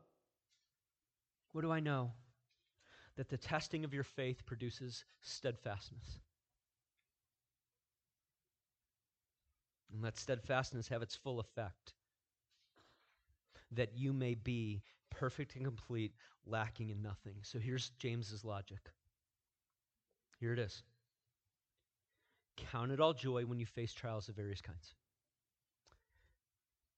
What 1.53 1.63
do 1.63 1.71
I 1.71 1.81
know? 1.81 2.13
That 3.17 3.29
the 3.29 3.37
testing 3.37 3.85
of 3.85 3.95
your 3.95 4.05
faith 4.05 4.45
produces 4.45 5.05
steadfastness. 5.23 6.21
And 9.93 10.03
let 10.03 10.19
steadfastness 10.19 10.89
have 10.89 11.03
its 11.03 11.15
full 11.15 11.39
effect, 11.39 11.95
that 13.71 13.97
you 13.97 14.13
may 14.13 14.35
be 14.35 14.83
perfect 15.11 15.55
and 15.55 15.65
complete, 15.65 16.13
lacking 16.45 16.91
in 16.91 17.01
nothing. 17.01 17.37
So 17.43 17.59
here's 17.59 17.91
James's 17.99 18.45
logic. 18.45 18.81
Here 20.41 20.53
it 20.53 20.59
is. 20.59 20.83
Count 22.57 22.93
it 22.93 23.01
all 23.01 23.15
joy 23.15 23.45
when 23.45 23.59
you 23.59 23.67
face 23.67 23.93
trials 23.93 24.29
of 24.29 24.37
various 24.37 24.61
kinds. 24.61 24.95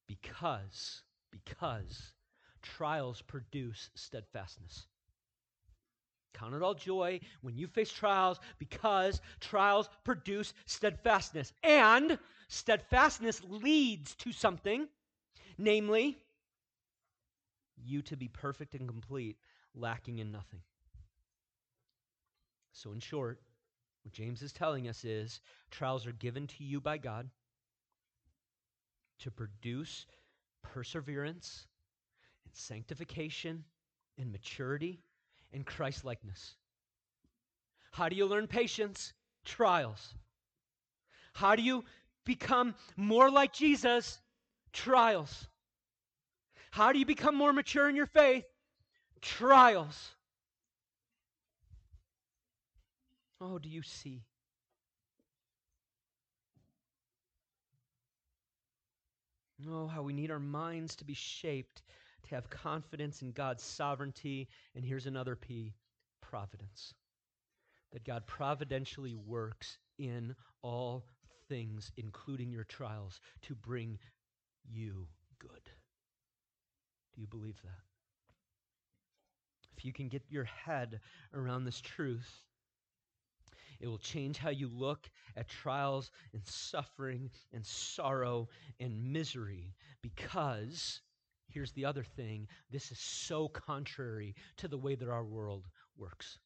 Because, 0.07 1.03
because 1.31 2.13
trials 2.63 3.23
produce 3.23 3.91
steadfastness. 3.95 4.87
Count 6.35 6.55
it 6.55 6.63
all 6.63 6.75
joy 6.75 7.21
when 7.41 7.57
you 7.57 7.67
face 7.67 7.91
trials 7.91 8.39
because 8.59 9.23
trials 9.41 9.89
produce 10.05 10.53
steadfastness. 10.67 11.53
And 11.63 12.19
steadfastness 12.49 13.43
leads 13.49 14.15
to 14.17 14.33
something, 14.33 14.87
namely 15.57 16.19
you 17.83 18.03
to 18.03 18.17
be 18.17 18.29
perfect 18.29 18.75
and 18.75 18.89
complete, 18.89 19.39
lacking 19.75 20.19
in 20.19 20.31
nothing. 20.31 20.61
So, 22.73 22.93
in 22.93 23.01
short, 23.01 23.41
what 24.07 24.13
James 24.13 24.41
is 24.41 24.53
telling 24.53 24.87
us 24.87 25.05
is 25.05 25.41
trials 25.73 26.07
are 26.07 26.13
given 26.13 26.47
to 26.47 26.63
you 26.63 26.81
by 26.81 26.97
God 26.97 27.29
to 29.19 29.33
produce 29.33 30.07
perseverance 30.63 31.67
and 32.45 32.55
sanctification 32.55 33.65
and 34.17 34.31
maturity 34.31 35.01
and 35.53 35.67
Christ 35.67 36.05
likeness. 36.05 36.55
How 37.91 38.09
do 38.09 38.15
you 38.15 38.27
learn 38.27 38.47
patience? 38.47 39.13
Trials. 39.45 40.15
How 41.33 41.57
do 41.57 41.63
you 41.63 41.83
become 42.25 42.77
more 42.97 43.29
like 43.29 43.53
Jesus? 43.53 44.21
Trials. 44.73 45.49
How 46.71 46.93
do 46.93 47.01
you 47.01 47.07
become 47.07 47.35
more 47.35 47.53
mature 47.53 47.89
in 47.89 47.97
your 47.97 48.07
faith? 48.07 48.45
Trials. 49.21 50.16
Oh, 53.41 53.59
do 53.59 53.69
you 53.69 53.83
see? 53.83 54.25
Oh, 59.69 59.87
how 59.87 60.03
we 60.03 60.13
need 60.13 60.31
our 60.31 60.39
minds 60.39 60.97
to 60.97 61.05
be 61.05 61.15
shaped 61.15 61.83
to 62.29 62.35
have 62.35 62.51
confidence 62.51 63.23
in 63.23 63.33
God's 63.33 63.63
sovereignty. 63.63 64.49
And 64.75 64.85
here's 64.85 65.07
another 65.07 65.37
P 65.37 65.75
providence. 66.21 66.95
That 67.93 68.05
God 68.05 68.27
providentially 68.27 69.15
works 69.15 69.79
in 69.99 70.35
all 70.63 71.07
things, 71.49 71.93
including 71.97 72.51
your 72.51 72.65
trials, 72.65 73.21
to 73.43 73.55
bring 73.55 73.99
you 74.69 75.07
good. 75.39 75.71
Do 77.15 77.21
you 77.21 77.27
believe 77.27 77.61
that? 77.63 77.71
If 79.77 79.85
you 79.85 79.93
can 79.93 80.09
get 80.09 80.23
your 80.29 80.45
head 80.45 81.01
around 81.33 81.65
this 81.65 81.81
truth, 81.81 82.43
it 83.81 83.87
will 83.87 83.99
change 83.99 84.39
how 84.39 84.51
you 84.51 84.69
look 84.69 85.09
at 85.37 85.49
trials 85.49 86.11
and 86.33 86.45
suffering 86.47 87.31
and 87.53 87.65
sorrow 87.65 88.49
and 88.81 89.13
misery 89.13 89.75
because, 90.03 91.01
here's 91.49 91.73
the 91.73 91.85
other 91.85 92.05
thing 92.05 92.49
this 92.71 92.91
is 92.91 92.99
so 92.99 93.49
contrary 93.49 94.35
to 94.57 94.69
the 94.69 94.79
way 94.79 94.95
that 94.95 95.09
our 95.09 95.25
world 95.25 95.67
works. 95.97 96.39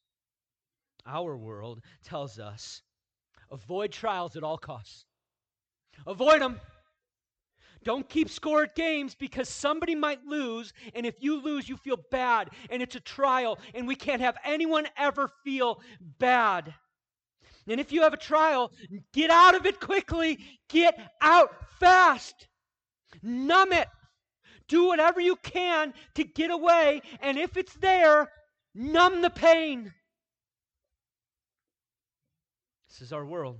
Our 1.05 1.35
world 1.37 1.81
tells 2.03 2.39
us 2.39 2.81
avoid 3.51 3.91
trials 3.91 4.35
at 4.35 4.43
all 4.43 4.57
costs, 4.57 5.05
avoid 6.05 6.41
them. 6.41 6.59
Don't 7.83 8.07
keep 8.07 8.29
score 8.29 8.63
at 8.63 8.75
games 8.75 9.15
because 9.15 9.49
somebody 9.49 9.95
might 9.95 10.23
lose, 10.23 10.71
and 10.93 11.03
if 11.03 11.15
you 11.19 11.41
lose, 11.41 11.67
you 11.67 11.77
feel 11.77 11.97
bad, 12.11 12.51
and 12.69 12.79
it's 12.79 12.95
a 12.95 12.99
trial, 12.99 13.57
and 13.73 13.87
we 13.87 13.95
can't 13.95 14.21
have 14.21 14.37
anyone 14.45 14.87
ever 14.97 15.31
feel 15.43 15.81
bad. 16.19 16.75
And 17.67 17.79
if 17.79 17.91
you 17.91 18.01
have 18.01 18.13
a 18.13 18.17
trial, 18.17 18.71
get 19.13 19.29
out 19.29 19.55
of 19.55 19.65
it 19.65 19.79
quickly. 19.79 20.39
Get 20.69 20.97
out 21.21 21.49
fast. 21.79 22.47
Numb 23.21 23.71
it. 23.73 23.87
Do 24.67 24.87
whatever 24.87 25.19
you 25.19 25.35
can 25.35 25.93
to 26.15 26.23
get 26.23 26.49
away. 26.49 27.01
And 27.21 27.37
if 27.37 27.57
it's 27.57 27.73
there, 27.75 28.31
numb 28.73 29.21
the 29.21 29.29
pain. 29.29 29.93
This 32.89 33.01
is 33.01 33.13
our 33.13 33.25
world. 33.25 33.59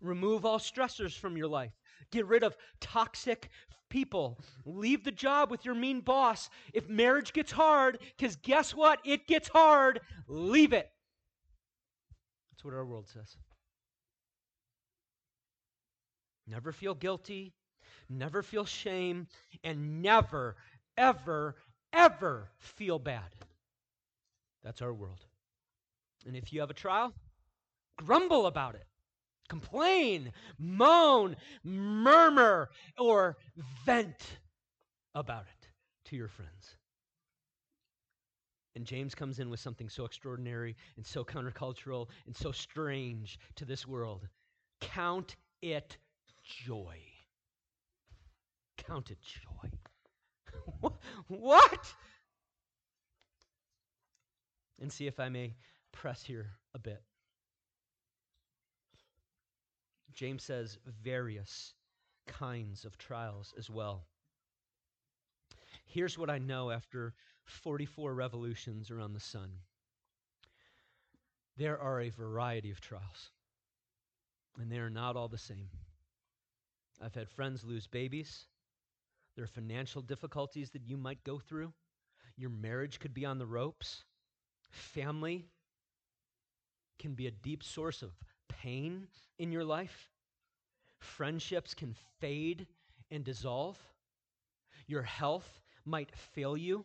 Remove 0.00 0.44
all 0.44 0.58
stressors 0.58 1.16
from 1.16 1.36
your 1.36 1.48
life. 1.48 1.72
Get 2.10 2.26
rid 2.26 2.42
of 2.42 2.56
toxic 2.80 3.48
people. 3.88 4.38
Leave 4.64 5.04
the 5.04 5.12
job 5.12 5.50
with 5.50 5.64
your 5.64 5.74
mean 5.74 6.00
boss. 6.00 6.50
If 6.72 6.88
marriage 6.88 7.32
gets 7.32 7.52
hard, 7.52 7.98
because 8.16 8.36
guess 8.36 8.74
what? 8.74 9.00
It 9.04 9.26
gets 9.26 9.48
hard. 9.48 10.00
Leave 10.28 10.72
it. 10.72 10.90
What 12.64 12.72
our 12.72 12.86
world 12.86 13.06
says. 13.06 13.36
Never 16.46 16.72
feel 16.72 16.94
guilty, 16.94 17.52
never 18.08 18.42
feel 18.42 18.64
shame, 18.64 19.26
and 19.62 20.00
never, 20.00 20.56
ever, 20.96 21.56
ever 21.92 22.48
feel 22.58 22.98
bad. 22.98 23.30
That's 24.62 24.80
our 24.80 24.94
world. 24.94 25.20
And 26.26 26.34
if 26.34 26.54
you 26.54 26.60
have 26.60 26.70
a 26.70 26.74
trial, 26.74 27.12
grumble 27.98 28.46
about 28.46 28.76
it. 28.76 28.86
Complain, 29.50 30.32
moan, 30.58 31.36
murmur, 31.64 32.70
or 32.98 33.36
vent 33.84 34.38
about 35.14 35.44
it 35.60 35.68
to 36.08 36.16
your 36.16 36.28
friends. 36.28 36.76
And 38.76 38.84
James 38.84 39.14
comes 39.14 39.38
in 39.38 39.50
with 39.50 39.60
something 39.60 39.88
so 39.88 40.04
extraordinary 40.04 40.76
and 40.96 41.06
so 41.06 41.24
countercultural 41.24 42.08
and 42.26 42.36
so 42.36 42.50
strange 42.50 43.38
to 43.54 43.64
this 43.64 43.86
world. 43.86 44.26
Count 44.80 45.36
it 45.62 45.96
joy. 46.42 46.96
Count 48.76 49.10
it 49.10 49.18
joy. 49.22 50.90
what? 51.28 51.94
And 54.80 54.92
see 54.92 55.06
if 55.06 55.20
I 55.20 55.28
may 55.28 55.54
press 55.92 56.22
here 56.22 56.50
a 56.74 56.78
bit. 56.78 57.02
James 60.12 60.42
says 60.42 60.78
various 61.02 61.74
kinds 62.26 62.84
of 62.84 62.98
trials 62.98 63.54
as 63.58 63.70
well. 63.70 64.06
Here's 65.86 66.18
what 66.18 66.30
I 66.30 66.38
know 66.38 66.70
after 66.70 67.14
44 67.44 68.14
revolutions 68.14 68.90
around 68.90 69.12
the 69.12 69.20
sun. 69.20 69.50
There 71.56 71.78
are 71.78 72.00
a 72.00 72.08
variety 72.08 72.70
of 72.70 72.80
trials, 72.80 73.30
and 74.60 74.70
they 74.70 74.78
are 74.78 74.90
not 74.90 75.16
all 75.16 75.28
the 75.28 75.38
same. 75.38 75.68
I've 77.00 77.14
had 77.14 77.28
friends 77.28 77.64
lose 77.64 77.86
babies. 77.86 78.46
There 79.36 79.44
are 79.44 79.48
financial 79.48 80.02
difficulties 80.02 80.70
that 80.70 80.86
you 80.86 80.96
might 80.96 81.22
go 81.24 81.38
through. 81.38 81.72
Your 82.36 82.50
marriage 82.50 82.98
could 82.98 83.14
be 83.14 83.24
on 83.24 83.38
the 83.38 83.46
ropes. 83.46 84.04
Family 84.70 85.46
can 86.98 87.14
be 87.14 87.26
a 87.26 87.32
deep 87.32 87.62
source 87.62 88.02
of 88.02 88.12
pain 88.48 89.06
in 89.38 89.52
your 89.52 89.64
life. 89.64 90.10
Friendships 90.98 91.74
can 91.74 91.94
fade 92.20 92.66
and 93.10 93.24
dissolve. 93.24 93.78
Your 94.86 95.02
health 95.02 95.60
might 95.84 96.10
fail 96.16 96.56
you. 96.56 96.84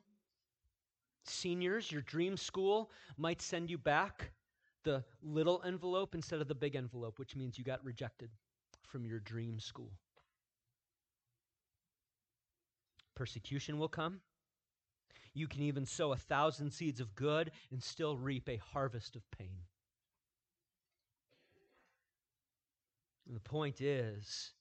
Seniors, 1.25 1.91
your 1.91 2.01
dream 2.01 2.37
school 2.37 2.91
might 3.17 3.41
send 3.41 3.69
you 3.69 3.77
back 3.77 4.31
the 4.83 5.03
little 5.21 5.61
envelope 5.65 6.15
instead 6.15 6.41
of 6.41 6.47
the 6.47 6.55
big 6.55 6.75
envelope, 6.75 7.19
which 7.19 7.35
means 7.35 7.57
you 7.57 7.63
got 7.63 7.83
rejected 7.83 8.29
from 8.87 9.05
your 9.05 9.19
dream 9.19 9.59
school. 9.59 9.91
Persecution 13.15 13.77
will 13.77 13.89
come. 13.89 14.21
You 15.33 15.47
can 15.47 15.61
even 15.61 15.85
sow 15.85 16.13
a 16.13 16.17
thousand 16.17 16.71
seeds 16.71 16.99
of 16.99 17.15
good 17.15 17.51
and 17.71 17.83
still 17.83 18.17
reap 18.17 18.49
a 18.49 18.57
harvest 18.57 19.15
of 19.15 19.29
pain. 19.31 19.59
And 23.27 23.35
the 23.35 23.41
point 23.41 23.81
is, 23.81 24.53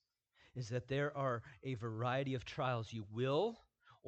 is 0.54 0.68
that 0.68 0.88
there 0.88 1.16
are 1.16 1.42
a 1.62 1.74
variety 1.74 2.34
of 2.34 2.44
trials 2.44 2.92
you 2.92 3.06
will 3.12 3.58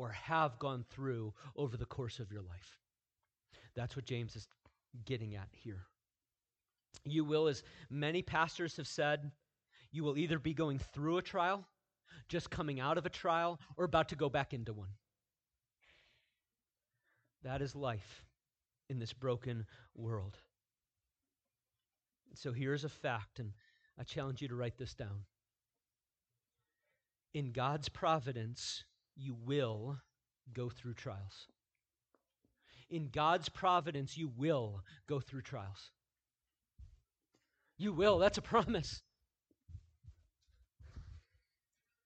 or 0.01 0.09
have 0.13 0.59
gone 0.59 0.83
through 0.89 1.31
over 1.57 1.77
the 1.77 1.85
course 1.85 2.21
of 2.21 2.33
your 2.33 2.41
life. 2.41 2.79
That's 3.75 3.95
what 3.95 4.07
James 4.07 4.35
is 4.35 4.49
getting 5.05 5.35
at 5.35 5.49
here. 5.53 5.83
You 7.05 7.23
will, 7.23 7.49
as 7.49 7.63
many 7.91 8.23
pastors 8.23 8.79
have 8.79 8.87
said, 8.87 9.31
you 9.93 10.03
will 10.03 10.17
either 10.17 10.39
be 10.39 10.55
going 10.55 10.79
through 10.79 11.19
a 11.19 11.23
trial, 11.23 11.67
just 12.31 12.49
coming 12.49 12.81
out 12.81 12.97
of 12.97 13.05
a 13.05 13.11
trial, 13.11 13.61
or 13.77 13.85
about 13.85 14.09
to 14.09 14.17
go 14.17 14.31
back 14.31 14.55
into 14.55 14.73
one. 14.73 14.89
That 17.43 17.61
is 17.61 17.77
life 17.77 18.25
in 18.89 18.99
this 18.99 19.13
broken 19.13 19.67
world. 19.95 20.39
So 22.35 22.53
here's 22.53 22.85
a 22.85 22.89
fact, 22.89 23.39
and 23.39 23.53
I 23.99 24.05
challenge 24.05 24.41
you 24.41 24.49
to 24.49 24.55
write 24.55 24.79
this 24.79 24.95
down. 24.95 25.25
In 27.35 27.53
God's 27.53 27.91
providence, 27.91 28.85
you 29.17 29.37
will 29.45 29.99
go 30.53 30.69
through 30.69 30.95
trials. 30.95 31.47
In 32.89 33.09
God's 33.09 33.49
providence, 33.49 34.17
you 34.17 34.31
will 34.37 34.83
go 35.07 35.21
through 35.21 35.43
trials. 35.43 35.91
You 37.79 37.93
will. 37.93 38.19
That's 38.19 38.39
a 38.39 38.43
promise. 38.43 39.03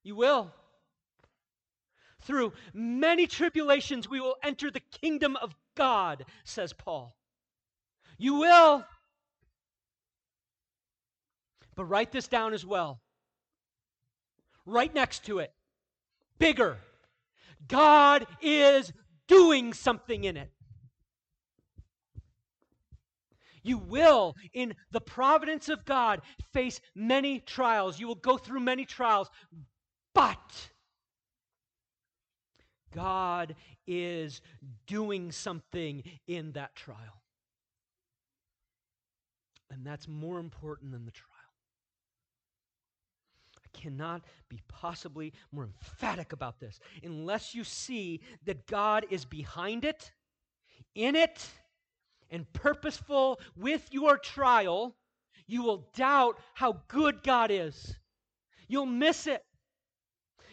You 0.02 0.14
will. 0.16 0.52
Through 2.22 2.52
many 2.72 3.26
tribulations, 3.26 4.08
we 4.08 4.20
will 4.20 4.36
enter 4.42 4.70
the 4.70 4.80
kingdom 4.80 5.36
of 5.36 5.54
God, 5.74 6.24
says 6.44 6.72
Paul. 6.72 7.16
You 8.18 8.34
will. 8.34 8.84
But 11.74 11.86
write 11.86 12.12
this 12.12 12.28
down 12.28 12.54
as 12.54 12.64
well. 12.64 13.00
Right 14.66 14.94
next 14.94 15.24
to 15.26 15.40
it. 15.40 15.52
Bigger 16.38 16.78
God 17.68 18.26
is 18.40 18.92
doing 19.28 19.72
something 19.72 20.24
in 20.24 20.36
it. 20.36 20.50
You 23.62 23.78
will, 23.78 24.36
in 24.52 24.74
the 24.90 25.00
providence 25.00 25.70
of 25.70 25.86
God, 25.86 26.20
face 26.52 26.80
many 26.94 27.40
trials. 27.40 27.98
You 27.98 28.06
will 28.06 28.14
go 28.14 28.36
through 28.36 28.60
many 28.60 28.84
trials. 28.84 29.30
But 30.14 30.70
God 32.94 33.56
is 33.86 34.42
doing 34.86 35.32
something 35.32 36.02
in 36.26 36.52
that 36.52 36.74
trial. 36.76 37.22
And 39.70 39.84
that's 39.84 40.06
more 40.06 40.38
important 40.38 40.92
than 40.92 41.06
the 41.06 41.10
trial. 41.10 41.33
Cannot 43.74 44.22
be 44.48 44.60
possibly 44.68 45.32
more 45.52 45.64
emphatic 45.64 46.32
about 46.32 46.60
this 46.60 46.80
unless 47.02 47.54
you 47.54 47.64
see 47.64 48.20
that 48.44 48.66
God 48.66 49.04
is 49.10 49.24
behind 49.24 49.84
it, 49.84 50.10
in 50.94 51.16
it, 51.16 51.46
and 52.30 52.50
purposeful 52.52 53.40
with 53.56 53.86
your 53.92 54.16
trial, 54.16 54.96
you 55.46 55.62
will 55.62 55.88
doubt 55.94 56.38
how 56.54 56.82
good 56.88 57.22
God 57.22 57.50
is. 57.50 57.96
You'll 58.68 58.86
miss 58.86 59.26
it. 59.26 59.44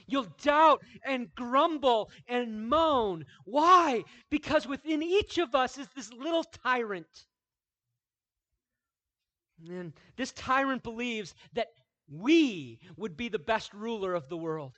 You'll 0.07 0.27
doubt 0.43 0.83
and 1.05 1.33
grumble 1.35 2.11
and 2.27 2.69
moan. 2.69 3.25
Why? 3.45 4.03
Because 4.29 4.67
within 4.67 5.01
each 5.01 5.37
of 5.37 5.55
us 5.55 5.77
is 5.77 5.87
this 5.95 6.11
little 6.11 6.43
tyrant. 6.43 7.25
And 9.69 9.93
this 10.17 10.31
tyrant 10.33 10.83
believes 10.83 11.33
that 11.53 11.67
we 12.11 12.79
would 12.97 13.15
be 13.15 13.29
the 13.29 13.39
best 13.39 13.73
ruler 13.73 14.13
of 14.13 14.27
the 14.27 14.37
world. 14.37 14.73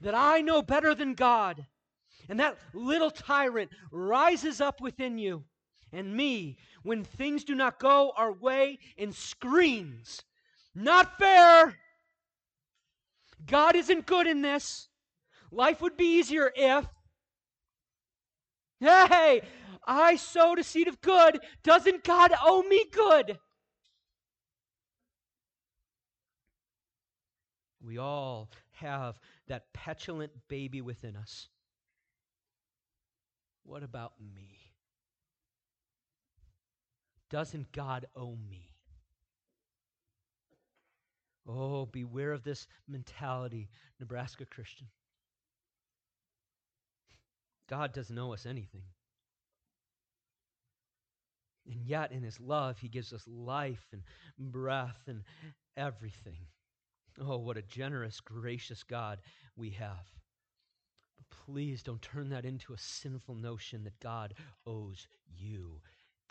That 0.00 0.14
I 0.14 0.40
know 0.40 0.62
better 0.62 0.94
than 0.94 1.14
God. 1.14 1.66
And 2.28 2.40
that 2.40 2.58
little 2.72 3.10
tyrant 3.10 3.70
rises 3.90 4.60
up 4.60 4.80
within 4.80 5.18
you 5.18 5.44
and 5.92 6.16
me 6.16 6.58
when 6.82 7.04
things 7.04 7.44
do 7.44 7.54
not 7.54 7.78
go 7.78 8.12
our 8.16 8.32
way 8.32 8.78
and 8.96 9.14
screams, 9.14 10.22
Not 10.74 11.18
fair! 11.18 11.78
God 13.46 13.76
isn't 13.76 14.06
good 14.06 14.26
in 14.26 14.42
this. 14.42 14.88
Life 15.50 15.80
would 15.80 15.96
be 15.96 16.18
easier 16.18 16.52
if. 16.54 16.86
Hey, 18.80 19.42
I 19.86 20.16
sowed 20.16 20.58
a 20.58 20.64
seed 20.64 20.88
of 20.88 21.00
good. 21.00 21.40
Doesn't 21.62 22.04
God 22.04 22.32
owe 22.42 22.62
me 22.62 22.84
good? 22.92 23.38
We 27.88 27.96
all 27.96 28.50
have 28.72 29.18
that 29.46 29.72
petulant 29.72 30.30
baby 30.46 30.82
within 30.82 31.16
us. 31.16 31.48
What 33.64 33.82
about 33.82 34.12
me? 34.34 34.58
Doesn't 37.30 37.72
God 37.72 38.04
owe 38.14 38.36
me? 38.50 38.68
Oh, 41.48 41.86
beware 41.86 42.32
of 42.32 42.44
this 42.44 42.66
mentality, 42.86 43.70
Nebraska 43.98 44.44
Christian. 44.44 44.88
God 47.70 47.94
doesn't 47.94 48.18
owe 48.18 48.34
us 48.34 48.44
anything. 48.44 48.82
And 51.66 51.86
yet, 51.86 52.12
in 52.12 52.22
His 52.22 52.38
love, 52.38 52.78
He 52.80 52.88
gives 52.88 53.14
us 53.14 53.26
life 53.26 53.86
and 53.92 54.02
breath 54.52 55.00
and 55.06 55.22
everything. 55.74 56.48
Oh, 57.20 57.38
what 57.38 57.56
a 57.56 57.62
generous, 57.62 58.20
gracious 58.20 58.82
God 58.82 59.18
we 59.56 59.70
have. 59.70 60.06
But 61.16 61.36
please 61.44 61.82
don't 61.82 62.02
turn 62.02 62.28
that 62.30 62.44
into 62.44 62.72
a 62.72 62.78
sinful 62.78 63.34
notion 63.34 63.84
that 63.84 63.98
God 64.00 64.34
owes 64.66 65.08
you 65.36 65.80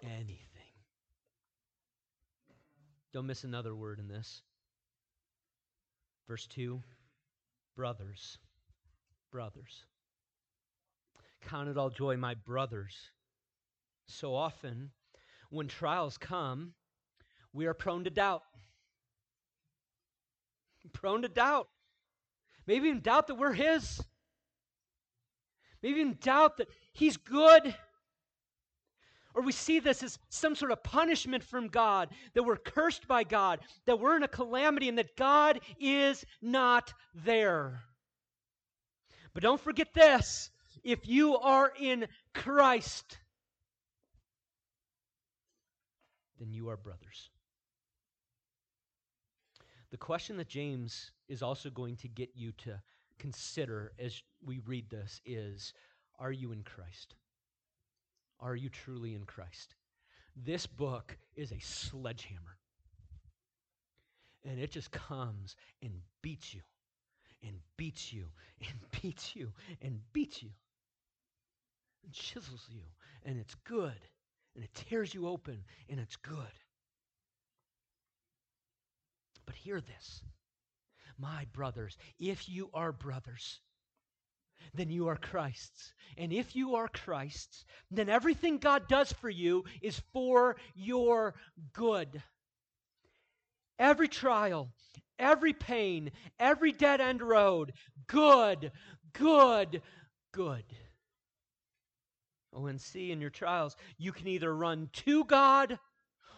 anything. 0.04 0.41
Don't 3.13 3.28
miss 3.28 3.43
another 3.43 3.76
word 3.76 4.00
in 4.00 4.08
this. 4.08 4.41
Verse 6.28 6.47
2 6.47 6.82
Brothers, 7.76 8.38
brothers. 9.32 9.86
Count 11.41 11.69
it 11.69 11.78
all 11.78 11.89
joy, 11.89 12.17
my 12.17 12.34
brothers. 12.34 13.12
So 14.08 14.34
often, 14.34 14.91
when 15.50 15.67
trials 15.67 16.17
come, 16.17 16.73
we 17.54 17.65
are 17.65 17.73
prone 17.73 18.04
to 18.04 18.10
doubt. 18.10 18.43
Prone 20.88 21.21
to 21.23 21.30
doubt. 21.30 21.67
Maybe 22.65 22.88
even 22.88 23.02
doubt 23.02 23.28
that 23.28 23.36
we're 23.36 23.54
His. 23.54 24.02
Maybe 25.82 26.00
even 26.00 26.17
doubt 26.21 26.58
that 26.58 26.67
He's 26.93 27.17
good 27.17 27.76
or 29.38 29.43
we 29.43 29.52
see 29.52 29.80
this 29.80 30.02
as 30.02 30.17
some 30.30 30.56
sort 30.56 30.71
of 30.71 30.82
punishment 30.82 31.43
from 31.43 31.67
God, 31.67 32.10
that 32.34 32.41
we're 32.41 32.58
cursed 32.58 33.08
by 33.08 33.23
God, 33.23 33.60
that 33.86 34.00
we're 34.00 34.15
in 34.15 34.23
a 34.23 34.28
calamity, 34.28 34.89
and 34.89 34.97
that 34.97 35.15
God 35.15 35.60
is 35.80 36.26
not 36.41 36.91
there. 37.13 37.84
But 39.36 39.43
don't 39.43 39.62
forget 39.62 39.93
this 39.93 40.50
if 40.84 41.08
you 41.08 41.38
are 41.38 41.71
in 41.80 42.08
Christ, 42.34 43.19
then 46.39 46.52
you 46.52 46.69
are 46.69 46.78
brothers. 46.78 47.30
The 49.91 49.97
question 49.97 50.38
that 50.38 50.47
James 50.50 51.12
is 51.30 51.41
also 51.41 51.69
going 51.69 51.95
to 51.97 52.08
get 52.08 52.32
you 52.36 52.52
to 52.54 52.82
consider 53.19 53.93
as 54.00 54.21
we 54.45 54.60
read 54.60 54.89
this 54.89 55.21
is 55.26 55.73
Are 56.19 56.32
you 56.32 56.52
in 56.52 56.63
Christ? 56.63 57.15
Are 58.39 58.56
you 58.56 58.69
truly 58.69 59.15
in 59.15 59.23
Christ? 59.23 59.76
This 60.36 60.67
book 60.67 61.17
is 61.36 61.52
a 61.52 61.60
sledgehammer. 61.60 62.58
And 64.43 64.60
it 64.60 64.71
just 64.71 64.91
comes 64.91 65.56
and 65.82 65.91
beats 66.21 66.54
you, 66.54 66.62
and 67.41 67.56
beats 67.76 68.13
you, 68.13 68.26
and 68.62 69.02
beats 69.02 69.36
you, 69.36 69.52
and 69.82 70.00
beats 70.13 70.43
you, 70.43 70.52
and 72.04 72.13
chisels 72.13 72.67
you. 72.69 72.84
And 73.26 73.39
it's 73.39 73.56
good. 73.63 74.00
And 74.56 74.63
it 74.63 74.73
tears 74.73 75.13
you 75.13 75.28
open, 75.28 75.63
and 75.89 76.00
it's 76.00 76.15
good. 76.15 76.54
But 79.48 79.56
hear 79.56 79.82
this, 79.82 80.22
my 81.18 81.48
brothers, 81.54 81.98
if 82.20 82.48
you 82.48 82.70
are 82.74 82.92
brothers, 82.92 83.60
then 84.74 84.90
you 84.92 85.08
are 85.08 85.16
Christ's. 85.16 85.94
And 86.18 86.32
if 86.32 86.56
you 86.56 86.76
are 86.76 86.90
Christ's, 86.90 87.66
then 87.90 88.10
everything 88.10 88.58
God 88.58 88.88
does 88.88 89.12
for 89.14 89.30
you 89.30 89.64
is 89.82 90.02
for 90.14 90.58
your 90.76 91.34
good. 91.74 92.22
Every 93.80 94.08
trial, 94.08 94.70
every 95.18 95.54
pain, 95.54 96.12
every 96.40 96.72
dead 96.72 97.00
end 97.00 97.22
road, 97.22 97.74
good, 98.08 98.72
good, 99.14 99.82
good. 100.34 100.66
Oh, 102.54 102.66
and 102.66 102.82
see 102.82 103.12
in 103.12 103.22
your 103.22 103.30
trials, 103.30 103.76
you 103.98 104.12
can 104.12 104.28
either 104.28 104.54
run 104.54 104.90
to 105.06 105.24
God 105.24 105.80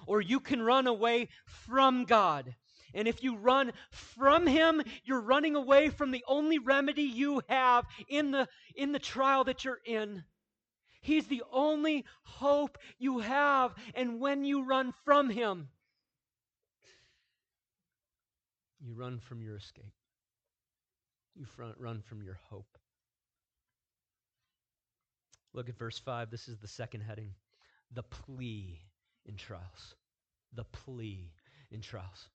or 0.06 0.22
you 0.22 0.40
can 0.40 0.62
run 0.62 0.88
away 0.88 1.30
from 1.46 2.04
God. 2.04 2.56
And 2.94 3.08
if 3.08 3.24
you 3.24 3.38
run 3.38 3.72
from 3.92 4.48
him, 4.48 4.82
you're 5.04 5.22
running 5.22 5.56
away 5.56 5.90
from 5.90 6.12
the 6.12 6.24
only 6.28 6.60
remedy 6.60 7.04
you 7.04 7.42
have 7.48 7.86
in 8.08 8.32
the, 8.32 8.48
in 8.76 8.92
the 8.92 9.00
trial 9.00 9.44
that 9.46 9.64
you're 9.64 9.80
in. 9.86 10.24
He's 11.02 11.28
the 11.28 11.44
only 11.52 12.06
hope 12.24 12.78
you 12.98 13.20
have. 13.20 13.74
And 13.96 14.20
when 14.20 14.44
you 14.44 14.66
run 14.66 14.94
from 15.06 15.30
him, 15.30 15.70
you 18.80 18.94
run 18.94 19.20
from 19.20 19.42
your 19.42 19.56
escape. 19.56 19.94
You 21.36 21.46
run 21.78 22.02
from 22.02 22.22
your 22.22 22.40
hope. 22.50 22.78
Look 25.54 25.70
at 25.70 25.78
verse 25.78 25.98
5. 25.98 26.30
This 26.30 26.48
is 26.48 26.58
the 26.60 26.68
second 26.68 27.02
heading 27.02 27.34
the 27.94 28.04
plea 28.04 28.80
in 29.26 29.36
trials. 29.36 29.96
The 30.54 30.64
plea 30.64 31.32
in 31.72 31.82
trials. 31.82 32.30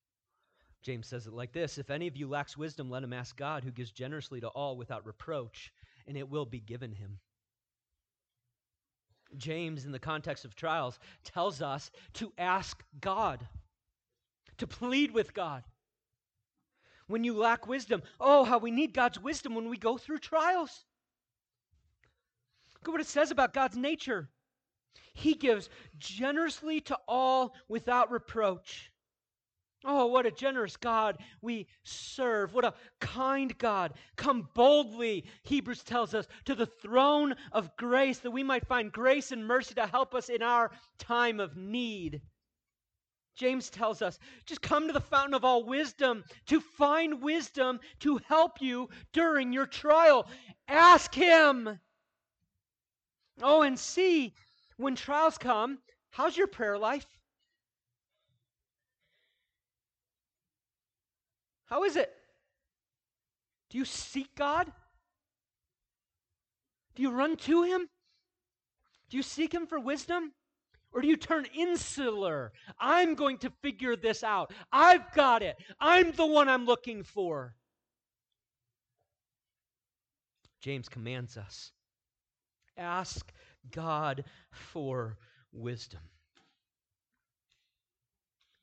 James 0.84 1.06
says 1.06 1.26
it 1.26 1.32
like 1.32 1.52
this 1.52 1.78
If 1.78 1.90
any 1.90 2.06
of 2.06 2.16
you 2.16 2.28
lacks 2.28 2.56
wisdom, 2.56 2.90
let 2.90 3.02
him 3.02 3.12
ask 3.12 3.36
God, 3.36 3.64
who 3.64 3.70
gives 3.70 3.90
generously 3.90 4.40
to 4.42 4.48
all 4.48 4.76
without 4.76 5.06
reproach, 5.06 5.72
and 6.06 6.16
it 6.16 6.28
will 6.28 6.44
be 6.44 6.60
given 6.60 6.92
him. 6.92 7.18
James, 9.36 9.86
in 9.86 9.92
the 9.92 9.98
context 9.98 10.44
of 10.44 10.54
trials, 10.54 11.00
tells 11.24 11.62
us 11.62 11.90
to 12.12 12.32
ask 12.38 12.84
God, 13.00 13.48
to 14.58 14.66
plead 14.66 15.10
with 15.10 15.34
God. 15.34 15.64
When 17.06 17.24
you 17.24 17.36
lack 17.36 17.66
wisdom, 17.66 18.02
oh, 18.20 18.44
how 18.44 18.58
we 18.58 18.70
need 18.70 18.92
God's 18.92 19.18
wisdom 19.18 19.54
when 19.54 19.70
we 19.70 19.76
go 19.76 19.96
through 19.98 20.18
trials. 20.18 20.84
Look 22.76 22.88
at 22.88 22.92
what 22.92 23.00
it 23.00 23.06
says 23.06 23.30
about 23.30 23.54
God's 23.54 23.76
nature. 23.76 24.28
He 25.14 25.34
gives 25.34 25.70
generously 25.98 26.80
to 26.82 26.98
all 27.08 27.54
without 27.68 28.10
reproach. 28.10 28.92
Oh, 29.86 30.06
what 30.06 30.24
a 30.24 30.30
generous 30.30 30.76
God 30.78 31.18
we 31.42 31.66
serve. 31.82 32.54
What 32.54 32.64
a 32.64 32.72
kind 33.00 33.56
God. 33.58 33.92
Come 34.16 34.48
boldly, 34.54 35.26
Hebrews 35.42 35.82
tells 35.82 36.14
us, 36.14 36.26
to 36.46 36.54
the 36.54 36.66
throne 36.66 37.34
of 37.52 37.76
grace 37.76 38.18
that 38.20 38.30
we 38.30 38.42
might 38.42 38.66
find 38.66 38.90
grace 38.90 39.30
and 39.30 39.46
mercy 39.46 39.74
to 39.74 39.86
help 39.86 40.14
us 40.14 40.30
in 40.30 40.42
our 40.42 40.70
time 40.98 41.38
of 41.38 41.56
need. 41.56 42.22
James 43.36 43.68
tells 43.68 44.00
us 44.00 44.18
just 44.46 44.62
come 44.62 44.86
to 44.86 44.92
the 44.92 45.00
fountain 45.00 45.34
of 45.34 45.44
all 45.44 45.64
wisdom 45.64 46.24
to 46.46 46.60
find 46.60 47.20
wisdom 47.20 47.80
to 48.00 48.20
help 48.28 48.62
you 48.62 48.88
during 49.12 49.52
your 49.52 49.66
trial. 49.66 50.26
Ask 50.68 51.14
Him. 51.14 51.78
Oh, 53.42 53.62
and 53.62 53.78
see 53.78 54.32
when 54.76 54.94
trials 54.94 55.36
come, 55.36 55.78
how's 56.10 56.36
your 56.36 56.46
prayer 56.46 56.78
life? 56.78 57.06
How 61.66 61.84
is 61.84 61.96
it? 61.96 62.12
Do 63.70 63.78
you 63.78 63.84
seek 63.84 64.34
God? 64.34 64.70
Do 66.94 67.02
you 67.02 67.10
run 67.10 67.36
to 67.36 67.62
Him? 67.62 67.88
Do 69.10 69.16
you 69.16 69.22
seek 69.22 69.52
Him 69.52 69.66
for 69.66 69.80
wisdom? 69.80 70.32
Or 70.92 71.00
do 71.00 71.08
you 71.08 71.16
turn 71.16 71.46
insular? 71.56 72.52
I'm 72.78 73.14
going 73.14 73.38
to 73.38 73.50
figure 73.62 73.96
this 73.96 74.22
out. 74.22 74.52
I've 74.72 75.12
got 75.12 75.42
it. 75.42 75.56
I'm 75.80 76.12
the 76.12 76.26
one 76.26 76.48
I'm 76.48 76.66
looking 76.66 77.02
for. 77.02 77.56
James 80.60 80.88
commands 80.88 81.36
us 81.36 81.72
ask 82.76 83.32
God 83.70 84.24
for 84.50 85.16
wisdom 85.52 86.00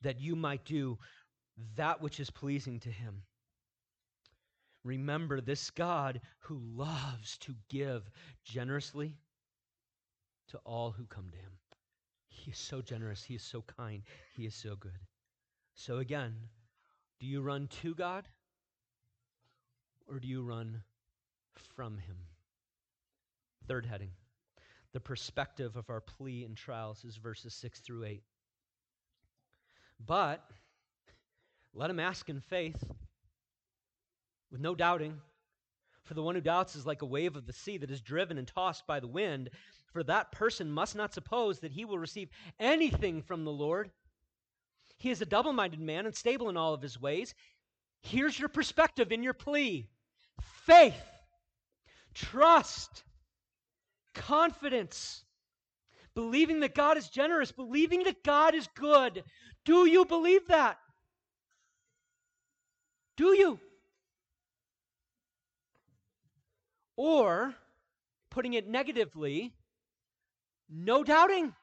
that 0.02 0.20
you 0.20 0.34
might 0.36 0.64
do 0.64 0.98
that 1.76 2.00
which 2.00 2.20
is 2.20 2.30
pleasing 2.30 2.80
to 2.80 2.90
him. 2.90 3.22
Remember 4.84 5.40
this 5.40 5.70
God 5.70 6.20
who 6.40 6.60
loves 6.74 7.38
to 7.38 7.54
give 7.68 8.10
generously 8.44 9.16
to 10.48 10.58
all 10.64 10.90
who 10.90 11.06
come 11.06 11.30
to 11.30 11.36
him. 11.36 11.52
He 12.28 12.50
is 12.50 12.58
so 12.58 12.82
generous, 12.82 13.22
he 13.22 13.34
is 13.34 13.42
so 13.42 13.62
kind, 13.62 14.02
he 14.34 14.44
is 14.44 14.54
so 14.54 14.74
good. 14.74 14.98
So 15.74 15.98
again, 15.98 16.34
do 17.20 17.26
you 17.26 17.40
run 17.40 17.68
to 17.82 17.94
God 17.94 18.26
or 20.08 20.18
do 20.18 20.26
you 20.26 20.42
run 20.42 20.82
from 21.74 21.98
him? 21.98 22.16
Third 23.68 23.86
heading. 23.86 24.10
The 24.92 25.00
perspective 25.00 25.76
of 25.76 25.88
our 25.88 26.00
plea 26.00 26.44
and 26.44 26.56
trials 26.56 27.04
is 27.04 27.16
verses 27.16 27.54
6 27.54 27.80
through 27.80 28.04
8. 28.04 28.22
But 30.04 30.44
let 31.74 31.90
him 31.90 32.00
ask 32.00 32.28
in 32.28 32.40
faith, 32.40 32.82
with 34.50 34.60
no 34.60 34.74
doubting. 34.74 35.20
For 36.04 36.14
the 36.14 36.22
one 36.22 36.34
who 36.34 36.40
doubts 36.40 36.76
is 36.76 36.84
like 36.84 37.02
a 37.02 37.06
wave 37.06 37.36
of 37.36 37.46
the 37.46 37.52
sea 37.52 37.78
that 37.78 37.90
is 37.90 38.00
driven 38.00 38.36
and 38.36 38.46
tossed 38.46 38.86
by 38.86 39.00
the 39.00 39.06
wind. 39.06 39.50
For 39.92 40.02
that 40.04 40.32
person 40.32 40.70
must 40.70 40.96
not 40.96 41.14
suppose 41.14 41.60
that 41.60 41.72
he 41.72 41.84
will 41.84 41.98
receive 41.98 42.28
anything 42.58 43.22
from 43.22 43.44
the 43.44 43.52
Lord. 43.52 43.90
He 44.98 45.10
is 45.10 45.22
a 45.22 45.26
double 45.26 45.52
minded 45.52 45.80
man, 45.80 46.06
unstable 46.06 46.48
in 46.48 46.56
all 46.56 46.74
of 46.74 46.82
his 46.82 47.00
ways. 47.00 47.34
Here's 48.02 48.38
your 48.38 48.48
perspective 48.48 49.12
in 49.12 49.22
your 49.22 49.34
plea 49.34 49.88
faith, 50.66 50.94
trust, 52.14 53.04
confidence, 54.14 55.24
believing 56.14 56.60
that 56.60 56.74
God 56.74 56.96
is 56.96 57.08
generous, 57.08 57.52
believing 57.52 58.04
that 58.04 58.24
God 58.24 58.54
is 58.54 58.68
good. 58.74 59.24
Do 59.64 59.86
you 59.86 60.04
believe 60.04 60.48
that? 60.48 60.78
Do 63.16 63.36
you? 63.36 63.60
Or, 66.96 67.54
putting 68.30 68.54
it 68.54 68.68
negatively, 68.68 69.54
no 70.68 71.04
doubting. 71.04 71.54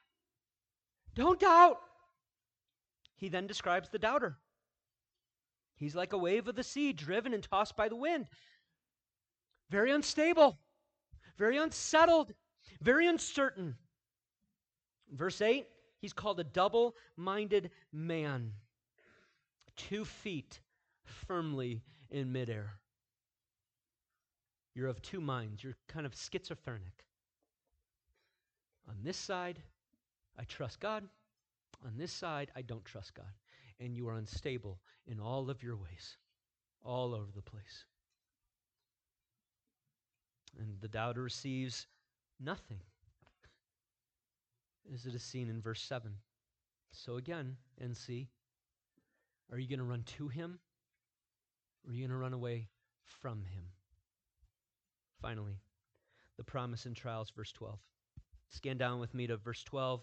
Don't 1.15 1.39
doubt. 1.39 1.79
He 3.15 3.29
then 3.29 3.47
describes 3.47 3.89
the 3.89 3.99
doubter. 3.99 4.37
He's 5.75 5.95
like 5.95 6.13
a 6.13 6.17
wave 6.17 6.47
of 6.47 6.55
the 6.55 6.63
sea, 6.63 6.93
driven 6.93 7.33
and 7.33 7.43
tossed 7.43 7.75
by 7.75 7.89
the 7.89 7.95
wind. 7.95 8.27
Very 9.69 9.91
unstable, 9.91 10.59
very 11.37 11.57
unsettled, 11.57 12.33
very 12.81 13.07
uncertain. 13.07 13.75
Verse 15.11 15.41
8, 15.41 15.65
he's 15.99 16.13
called 16.13 16.39
a 16.39 16.43
double 16.43 16.95
minded 17.15 17.71
man. 17.91 18.53
Two 19.75 20.05
feet 20.05 20.59
firmly 21.09 21.81
in 22.09 22.31
midair. 22.31 22.73
You're 24.75 24.87
of 24.87 25.01
two 25.01 25.21
minds. 25.21 25.63
You're 25.63 25.77
kind 25.87 26.05
of 26.05 26.15
schizophrenic. 26.15 27.03
On 28.87 28.95
this 29.03 29.17
side, 29.17 29.61
I 30.37 30.43
trust 30.43 30.79
God. 30.79 31.03
On 31.85 31.93
this 31.97 32.11
side, 32.11 32.51
I 32.55 32.61
don't 32.61 32.85
trust 32.85 33.13
God. 33.13 33.33
And 33.79 33.95
you 33.95 34.07
are 34.09 34.17
unstable 34.17 34.79
in 35.07 35.19
all 35.19 35.49
of 35.49 35.63
your 35.63 35.75
ways, 35.75 36.17
all 36.83 37.13
over 37.13 37.31
the 37.35 37.41
place. 37.41 37.85
And 40.57 40.79
the 40.81 40.87
doubter 40.87 41.21
receives 41.21 41.87
nothing, 42.39 42.79
as 44.93 45.05
it 45.05 45.13
is 45.13 45.23
seen 45.23 45.49
in 45.49 45.61
verse 45.61 45.81
7. 45.81 46.11
So 46.91 47.17
again, 47.17 47.55
NC, 47.81 48.27
are 49.51 49.59
you 49.59 49.67
going 49.67 49.79
to 49.79 49.85
run 49.85 50.03
to 50.17 50.27
him 50.27 50.59
or 51.85 51.91
are 51.91 51.93
you 51.93 52.01
going 52.01 52.11
to 52.11 52.17
run 52.17 52.33
away 52.33 52.67
from 53.03 53.45
him? 53.45 53.63
Finally, 55.21 55.59
the 56.37 56.43
promise 56.43 56.85
in 56.85 56.93
trials, 56.93 57.31
verse 57.35 57.51
12. 57.51 57.79
Scan 58.49 58.77
down 58.77 58.99
with 58.99 59.13
me 59.13 59.27
to 59.27 59.37
verse 59.37 59.63
12. 59.63 60.01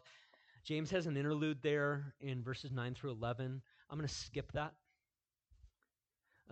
James 0.64 0.90
has 0.90 1.06
an 1.06 1.16
interlude 1.16 1.58
there 1.62 2.14
in 2.20 2.42
verses 2.42 2.72
9 2.72 2.94
through 2.94 3.12
11. 3.12 3.62
I'm 3.88 3.98
going 3.98 4.08
to 4.08 4.14
skip 4.14 4.52
that. 4.52 4.74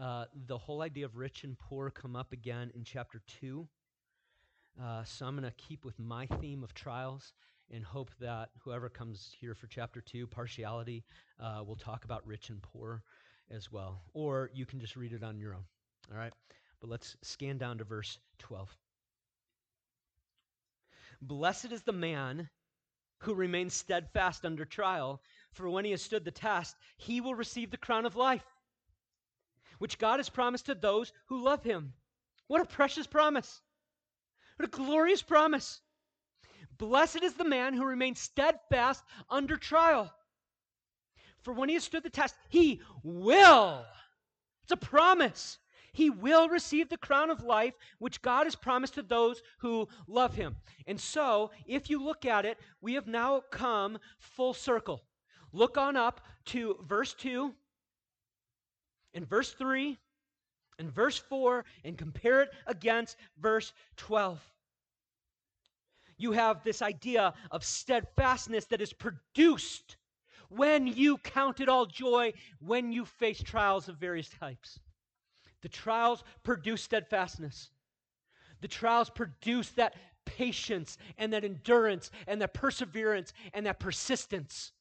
Uh, 0.01 0.25
the 0.47 0.59
whole 0.59 0.83
idea 0.83 1.05
of 1.05 1.17
rich 1.17 1.45
and 1.45 1.59
poor 1.59 1.91
come 1.91 2.17
up 2.17 2.33
again 2.33 2.71
in 2.75 2.85
chapter 2.85 3.21
2. 3.41 3.67
Uh, 4.83 5.05
so 5.05 5.27
I'm 5.27 5.37
going 5.37 5.49
to 5.49 5.57
keep 5.57 5.85
with 5.85 5.99
my 5.99 6.27
theme 6.27 6.65
of 6.65 6.75
trials 6.75 7.33
and 7.71 7.85
hope 7.85 8.11
that 8.21 8.51
whoever 8.63 8.89
comes 8.89 9.33
here 9.39 9.55
for 9.55 9.67
chapter 9.67 10.01
2, 10.01 10.27
partiality, 10.27 11.05
uh, 11.41 11.63
will 11.65 11.77
talk 11.77 12.05
about 12.05 12.27
rich 12.27 12.51
and 12.51 12.61
poor 12.63 13.03
as 13.51 13.71
well. 13.71 14.03
Or 14.13 14.51
you 14.55 14.67
can 14.67 14.81
just 14.81 14.97
read 14.97 15.13
it 15.13 15.23
on 15.23 15.39
your 15.39 15.55
own. 15.55 15.65
All 16.11 16.19
right? 16.19 16.33
But 16.81 16.91
let's 16.91 17.17
scan 17.23 17.59
down 17.59 17.79
to 17.79 17.85
verse 17.85 18.19
12. 18.39 18.77
Blessed 21.23 21.73
is 21.73 21.83
the 21.83 21.93
man 21.93 22.51
who 23.19 23.35
remains 23.35 23.73
steadfast 23.73 24.45
under 24.45 24.65
trial, 24.65 25.23
for 25.53 25.71
when 25.71 25.85
he 25.85 25.93
has 25.93 26.03
stood 26.03 26.25
the 26.25 26.31
test, 26.31 26.77
he 26.97 27.21
will 27.21 27.35
receive 27.35 27.71
the 27.71 27.77
crown 27.77 28.05
of 28.05 28.17
life, 28.17 28.45
which 29.79 29.99
God 29.99 30.19
has 30.19 30.29
promised 30.29 30.67
to 30.67 30.75
those 30.75 31.13
who 31.27 31.43
love 31.43 31.65
him. 31.65 31.95
What 32.49 32.61
a 32.61 32.67
precious 32.67 33.07
promise! 33.07 33.63
What 34.57 34.69
a 34.69 34.71
glorious 34.71 35.23
promise! 35.23 35.81
Blessed 36.77 37.23
is 37.23 37.35
the 37.35 37.45
man 37.45 37.75
who 37.75 37.85
remains 37.85 38.21
steadfast 38.21 39.05
under 39.31 39.57
trial. 39.57 40.13
For 41.45 41.53
when 41.53 41.69
he 41.69 41.75
has 41.75 41.85
stood 41.85 42.03
the 42.03 42.11
test, 42.11 42.35
he 42.49 42.81
will. 43.03 43.85
It's 44.63 44.73
a 44.73 44.77
promise. 44.77 45.59
He 45.93 46.09
will 46.11 46.49
receive 46.49 46.89
the 46.89 46.97
crown 46.97 47.31
of 47.31 47.45
life 47.45 47.75
which 47.99 48.23
God 48.23 48.45
has 48.45 48.57
promised 48.57 48.95
to 48.95 49.03
those 49.03 49.43
who 49.59 49.87
love 50.09 50.35
him. 50.35 50.57
And 50.87 50.99
so, 50.99 51.51
if 51.67 51.89
you 51.91 52.03
look 52.03 52.25
at 52.25 52.47
it, 52.47 52.59
we 52.81 52.95
have 52.95 53.07
now 53.07 53.43
come 53.51 53.99
full 54.19 54.55
circle. 54.55 55.05
Look 55.53 55.77
on 55.77 55.97
up 55.97 56.23
to 56.47 56.79
verse 56.89 57.15
2 57.15 57.55
and 59.13 59.29
verse 59.29 59.53
3 59.53 59.99
and 60.79 60.91
verse 60.91 61.19
4 61.19 61.65
and 61.85 61.97
compare 61.97 62.41
it 62.43 62.51
against 62.67 63.17
verse 63.39 63.73
12. 63.99 64.41
You 66.17 66.33
have 66.33 66.65
this 66.65 66.81
idea 66.81 67.35
of 67.51 67.65
steadfastness 67.65 68.65
that 68.67 68.81
is 68.81 68.93
produced 68.93 69.97
when 70.57 70.87
you 70.87 71.19
count 71.19 71.61
it 71.61 71.69
all 71.69 71.87
joy 71.87 72.33
when 72.61 72.93
you 72.93 73.05
face 73.05 73.43
trials 73.43 73.89
of 73.89 73.97
various 73.97 74.29
types. 74.29 74.79
The 75.63 75.69
trials 75.69 76.23
produce 76.43 76.83
steadfastness. 76.83 77.71
The 78.61 78.69
trials 78.69 79.11
produce 79.11 79.71
that 79.71 79.95
patience 80.25 80.99
and 81.19 81.33
that 81.33 81.45
endurance 81.45 82.11
and 82.27 82.41
that 82.41 82.55
perseverance 82.55 83.33
and 83.53 83.67
that 83.67 83.81
persistence. 83.81 84.73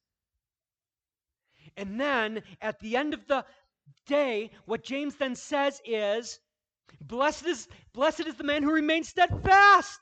And 1.78 2.00
then 2.00 2.44
at 2.62 2.80
the 2.80 2.98
end 2.98 3.14
of 3.14 3.28
the 3.28 3.46
day, 4.06 4.52
what 4.66 4.84
James 4.84 5.16
then 5.16 5.36
says 5.36 5.82
is, 5.86 6.40
Blessed 7.02 7.46
is, 7.46 7.68
blessed 7.94 8.28
is 8.28 8.36
the 8.36 8.44
man 8.44 8.64
who 8.64 8.72
remains 8.72 9.10
steadfast. 9.10 10.00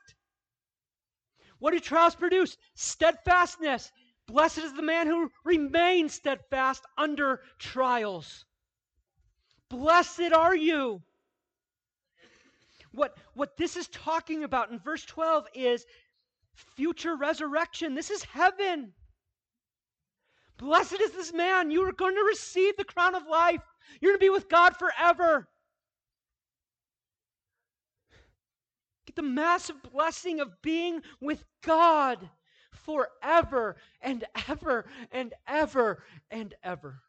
What 1.58 1.72
do 1.72 1.80
trials 1.80 2.14
produce? 2.14 2.56
Steadfastness. 2.74 3.92
Blessed 4.26 4.58
is 4.58 4.72
the 4.72 4.82
man 4.82 5.06
who 5.06 5.30
remains 5.44 6.14
steadfast 6.14 6.84
under 6.96 7.40
trials. 7.58 8.44
Blessed 9.68 10.32
are 10.32 10.54
you. 10.54 11.02
What, 12.92 13.16
what 13.34 13.56
this 13.56 13.76
is 13.76 13.88
talking 13.88 14.44
about 14.44 14.70
in 14.70 14.78
verse 14.78 15.04
12 15.04 15.46
is 15.54 15.86
future 16.76 17.16
resurrection. 17.16 17.94
This 17.94 18.10
is 18.10 18.22
heaven. 18.22 18.92
Blessed 20.58 21.00
is 21.00 21.10
this 21.12 21.32
man. 21.32 21.70
You 21.70 21.82
are 21.88 21.92
going 21.92 22.14
to 22.14 22.22
receive 22.22 22.76
the 22.76 22.84
crown 22.84 23.14
of 23.14 23.26
life. 23.26 23.62
You're 24.00 24.12
going 24.12 24.20
to 24.20 24.24
be 24.26 24.30
with 24.30 24.48
God 24.48 24.76
forever. 24.76 25.48
Get 29.06 29.16
the 29.16 29.22
massive 29.22 29.82
blessing 29.82 30.40
of 30.40 30.62
being 30.62 31.00
with 31.20 31.42
God 31.62 32.30
forever 32.84 33.76
and 34.00 34.24
ever 34.48 34.86
and 35.10 35.34
ever 35.46 36.02
and 36.30 36.54
ever. 36.62 37.02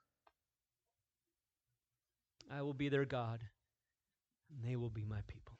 I 2.51 2.61
will 2.61 2.73
be 2.73 2.89
their 2.89 3.05
God, 3.05 3.41
and 4.49 4.69
they 4.69 4.75
will 4.75 4.89
be 4.89 5.05
my 5.05 5.21
people. 5.27 5.57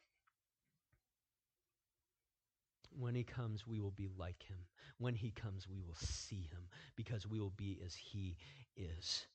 When 2.97 3.15
he 3.15 3.23
comes, 3.23 3.65
we 3.65 3.79
will 3.79 3.91
be 3.91 4.07
like 4.17 4.43
him. 4.43 4.57
When 4.99 5.15
he 5.15 5.31
comes, 5.31 5.67
we 5.67 5.81
will 5.81 5.95
see 5.95 6.47
him 6.51 6.67
because 6.95 7.27
we 7.27 7.39
will 7.39 7.53
be 7.57 7.79
as 7.83 7.95
he 7.95 8.37
is. 8.77 9.25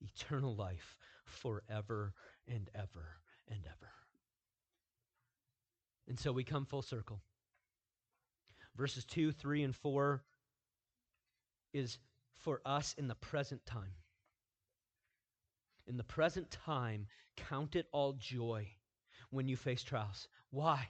Eternal 0.00 0.54
life 0.54 0.96
forever 1.24 2.12
and 2.46 2.70
ever 2.74 3.18
and 3.48 3.60
ever. 3.64 3.90
And 6.06 6.18
so 6.18 6.32
we 6.32 6.44
come 6.44 6.64
full 6.66 6.82
circle. 6.82 7.20
Verses 8.78 9.04
2, 9.06 9.32
3, 9.32 9.64
and 9.64 9.74
4 9.74 10.22
is 11.74 11.98
for 12.44 12.60
us 12.64 12.94
in 12.96 13.08
the 13.08 13.16
present 13.16 13.66
time. 13.66 13.92
In 15.88 15.96
the 15.96 16.04
present 16.04 16.48
time, 16.64 17.08
count 17.36 17.74
it 17.74 17.86
all 17.90 18.12
joy 18.12 18.68
when 19.30 19.48
you 19.48 19.56
face 19.56 19.82
trials. 19.82 20.28
Why? 20.50 20.88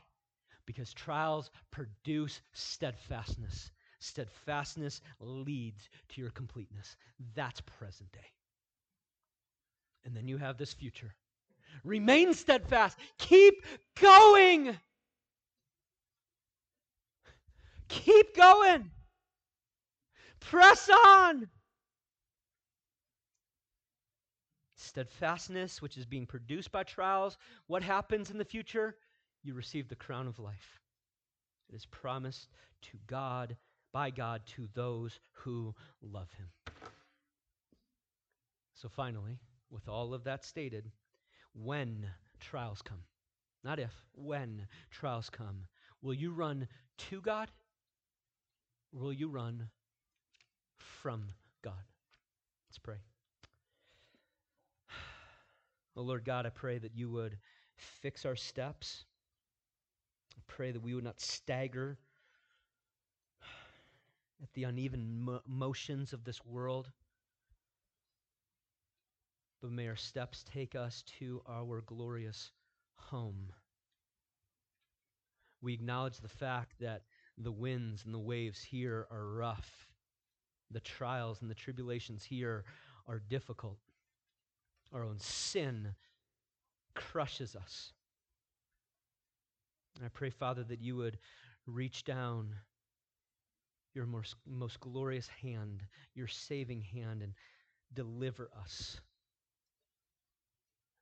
Because 0.66 0.92
trials 0.92 1.50
produce 1.70 2.42
steadfastness. 2.52 3.70
Steadfastness 4.00 5.00
leads 5.18 5.88
to 6.10 6.20
your 6.20 6.30
completeness. 6.30 6.94
That's 7.34 7.62
present 7.62 8.12
day. 8.12 8.18
And 10.04 10.14
then 10.14 10.28
you 10.28 10.36
have 10.36 10.58
this 10.58 10.74
future. 10.74 11.14
Remain 11.84 12.34
steadfast. 12.34 12.98
Keep 13.16 13.64
going. 13.98 14.76
Keep 17.88 18.36
going. 18.36 18.90
Press 20.40 20.88
on. 20.88 21.48
Steadfastness, 24.76 25.82
which 25.82 25.96
is 25.96 26.06
being 26.06 26.26
produced 26.26 26.70
by 26.70 26.84
trials. 26.84 27.36
What 27.66 27.82
happens 27.82 28.30
in 28.30 28.38
the 28.38 28.44
future? 28.44 28.96
You 29.42 29.54
receive 29.54 29.88
the 29.88 29.96
crown 29.96 30.28
of 30.28 30.38
life. 30.38 30.80
It 31.68 31.74
is 31.74 31.86
promised 31.86 32.48
to 32.82 32.98
God, 33.06 33.56
by 33.92 34.10
God, 34.10 34.42
to 34.56 34.68
those 34.74 35.18
who 35.32 35.74
love 36.00 36.28
Him. 36.32 36.48
So, 38.74 38.88
finally, 38.88 39.38
with 39.70 39.88
all 39.88 40.14
of 40.14 40.24
that 40.24 40.44
stated, 40.44 40.90
when 41.52 42.06
trials 42.40 42.80
come, 42.80 43.02
not 43.64 43.78
if, 43.78 43.92
when 44.14 44.66
trials 44.90 45.28
come, 45.28 45.64
will 46.00 46.14
you 46.14 46.32
run 46.32 46.68
to 47.10 47.20
God 47.20 47.50
will 48.92 49.12
you 49.12 49.28
run 49.28 49.68
from 50.78 51.24
God? 51.62 51.74
Let's 52.68 52.78
pray. 52.78 52.96
Oh 55.96 56.02
Lord 56.02 56.24
God, 56.24 56.46
I 56.46 56.50
pray 56.50 56.78
that 56.78 56.94
you 56.94 57.10
would 57.10 57.36
fix 57.76 58.24
our 58.24 58.36
steps. 58.36 59.04
I 60.36 60.40
pray 60.46 60.70
that 60.70 60.80
we 60.80 60.94
would 60.94 61.02
not 61.02 61.20
stagger 61.20 61.98
at 64.40 64.52
the 64.54 64.62
uneven 64.62 65.24
mo- 65.24 65.42
motions 65.44 66.12
of 66.12 66.22
this 66.22 66.44
world, 66.46 66.88
but 69.60 69.72
may 69.72 69.88
our 69.88 69.96
steps 69.96 70.44
take 70.44 70.76
us 70.76 71.02
to 71.18 71.42
our 71.48 71.80
glorious 71.80 72.52
home. 72.94 73.52
We 75.60 75.74
acknowledge 75.74 76.20
the 76.20 76.28
fact 76.28 76.74
that 76.78 77.02
the 77.38 77.52
winds 77.52 78.04
and 78.04 78.12
the 78.12 78.18
waves 78.18 78.62
here 78.62 79.06
are 79.10 79.26
rough. 79.26 79.86
The 80.70 80.80
trials 80.80 81.40
and 81.40 81.50
the 81.50 81.54
tribulations 81.54 82.24
here 82.24 82.64
are 83.06 83.20
difficult. 83.20 83.78
Our 84.92 85.04
own 85.04 85.18
sin 85.18 85.94
crushes 86.94 87.54
us. 87.56 87.92
I 90.04 90.08
pray, 90.08 90.30
Father, 90.30 90.64
that 90.64 90.80
you 90.80 90.96
would 90.96 91.18
reach 91.66 92.04
down 92.04 92.54
your 93.94 94.06
most, 94.06 94.36
most 94.46 94.80
glorious 94.80 95.28
hand, 95.28 95.82
your 96.14 96.28
saving 96.28 96.82
hand, 96.82 97.22
and 97.22 97.32
deliver 97.94 98.50
us. 98.58 99.00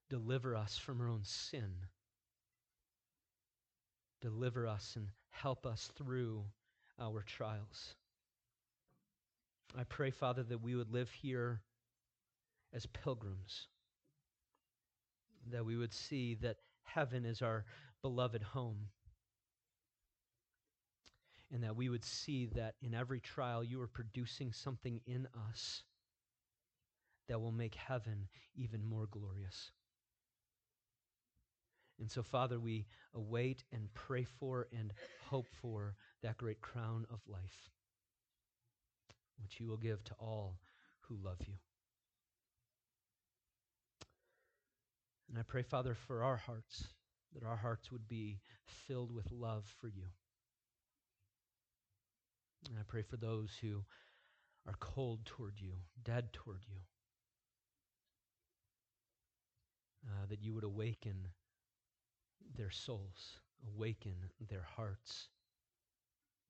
Deliver 0.08 0.56
us 0.56 0.78
from 0.78 1.00
our 1.00 1.08
own 1.08 1.24
sin. 1.24 1.72
Deliver 4.26 4.66
us 4.66 4.94
and 4.96 5.06
help 5.30 5.66
us 5.66 5.92
through 5.96 6.42
our 6.98 7.22
trials. 7.22 7.94
I 9.78 9.84
pray, 9.84 10.10
Father, 10.10 10.42
that 10.42 10.60
we 10.60 10.74
would 10.74 10.90
live 10.90 11.08
here 11.12 11.60
as 12.74 12.86
pilgrims, 12.86 13.68
that 15.52 15.64
we 15.64 15.76
would 15.76 15.92
see 15.92 16.34
that 16.42 16.56
heaven 16.82 17.24
is 17.24 17.40
our 17.40 17.66
beloved 18.02 18.42
home, 18.42 18.88
and 21.52 21.62
that 21.62 21.76
we 21.76 21.88
would 21.88 22.04
see 22.04 22.46
that 22.46 22.74
in 22.82 22.94
every 22.94 23.20
trial 23.20 23.62
you 23.62 23.80
are 23.80 23.86
producing 23.86 24.50
something 24.52 25.00
in 25.06 25.28
us 25.48 25.84
that 27.28 27.40
will 27.40 27.52
make 27.52 27.76
heaven 27.76 28.26
even 28.56 28.84
more 28.84 29.06
glorious. 29.08 29.70
And 31.98 32.10
so, 32.10 32.22
Father, 32.22 32.60
we 32.60 32.86
await 33.14 33.64
and 33.72 33.92
pray 33.94 34.24
for 34.24 34.68
and 34.76 34.92
hope 35.24 35.48
for 35.62 35.94
that 36.22 36.36
great 36.36 36.60
crown 36.60 37.06
of 37.10 37.20
life, 37.26 37.70
which 39.42 39.58
you 39.58 39.66
will 39.66 39.78
give 39.78 40.04
to 40.04 40.14
all 40.18 40.58
who 41.00 41.16
love 41.22 41.38
you. 41.46 41.54
And 45.28 45.38
I 45.38 45.42
pray, 45.42 45.62
Father, 45.62 45.94
for 45.94 46.22
our 46.22 46.36
hearts, 46.36 46.84
that 47.34 47.44
our 47.44 47.56
hearts 47.56 47.90
would 47.90 48.08
be 48.08 48.40
filled 48.86 49.12
with 49.12 49.30
love 49.32 49.64
for 49.80 49.88
you. 49.88 50.04
And 52.68 52.78
I 52.78 52.82
pray 52.86 53.02
for 53.02 53.16
those 53.16 53.50
who 53.60 53.84
are 54.66 54.74
cold 54.80 55.24
toward 55.24 55.54
you, 55.60 55.72
dead 56.04 56.32
toward 56.32 56.60
you, 56.68 56.78
uh, 60.08 60.26
that 60.28 60.42
you 60.42 60.54
would 60.54 60.64
awaken 60.64 61.28
their 62.56 62.70
souls, 62.70 63.40
awaken 63.66 64.14
their 64.48 64.66
hearts, 64.76 65.28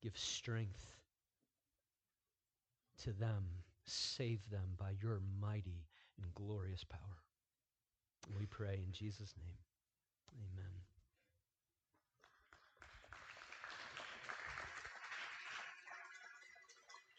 give 0.03 0.17
strength 0.17 0.87
to 3.03 3.13
them, 3.13 3.45
save 3.85 4.49
them 4.51 4.75
by 4.79 4.93
your 5.03 5.21
mighty 5.41 5.87
and 6.23 6.35
glorious 6.35 6.85
power. 6.85 7.23
We 8.39 8.47
pray 8.47 8.81
in 8.85 8.93
Jesus' 8.93 9.35
name. 9.39 9.59
Amen. 10.35 10.86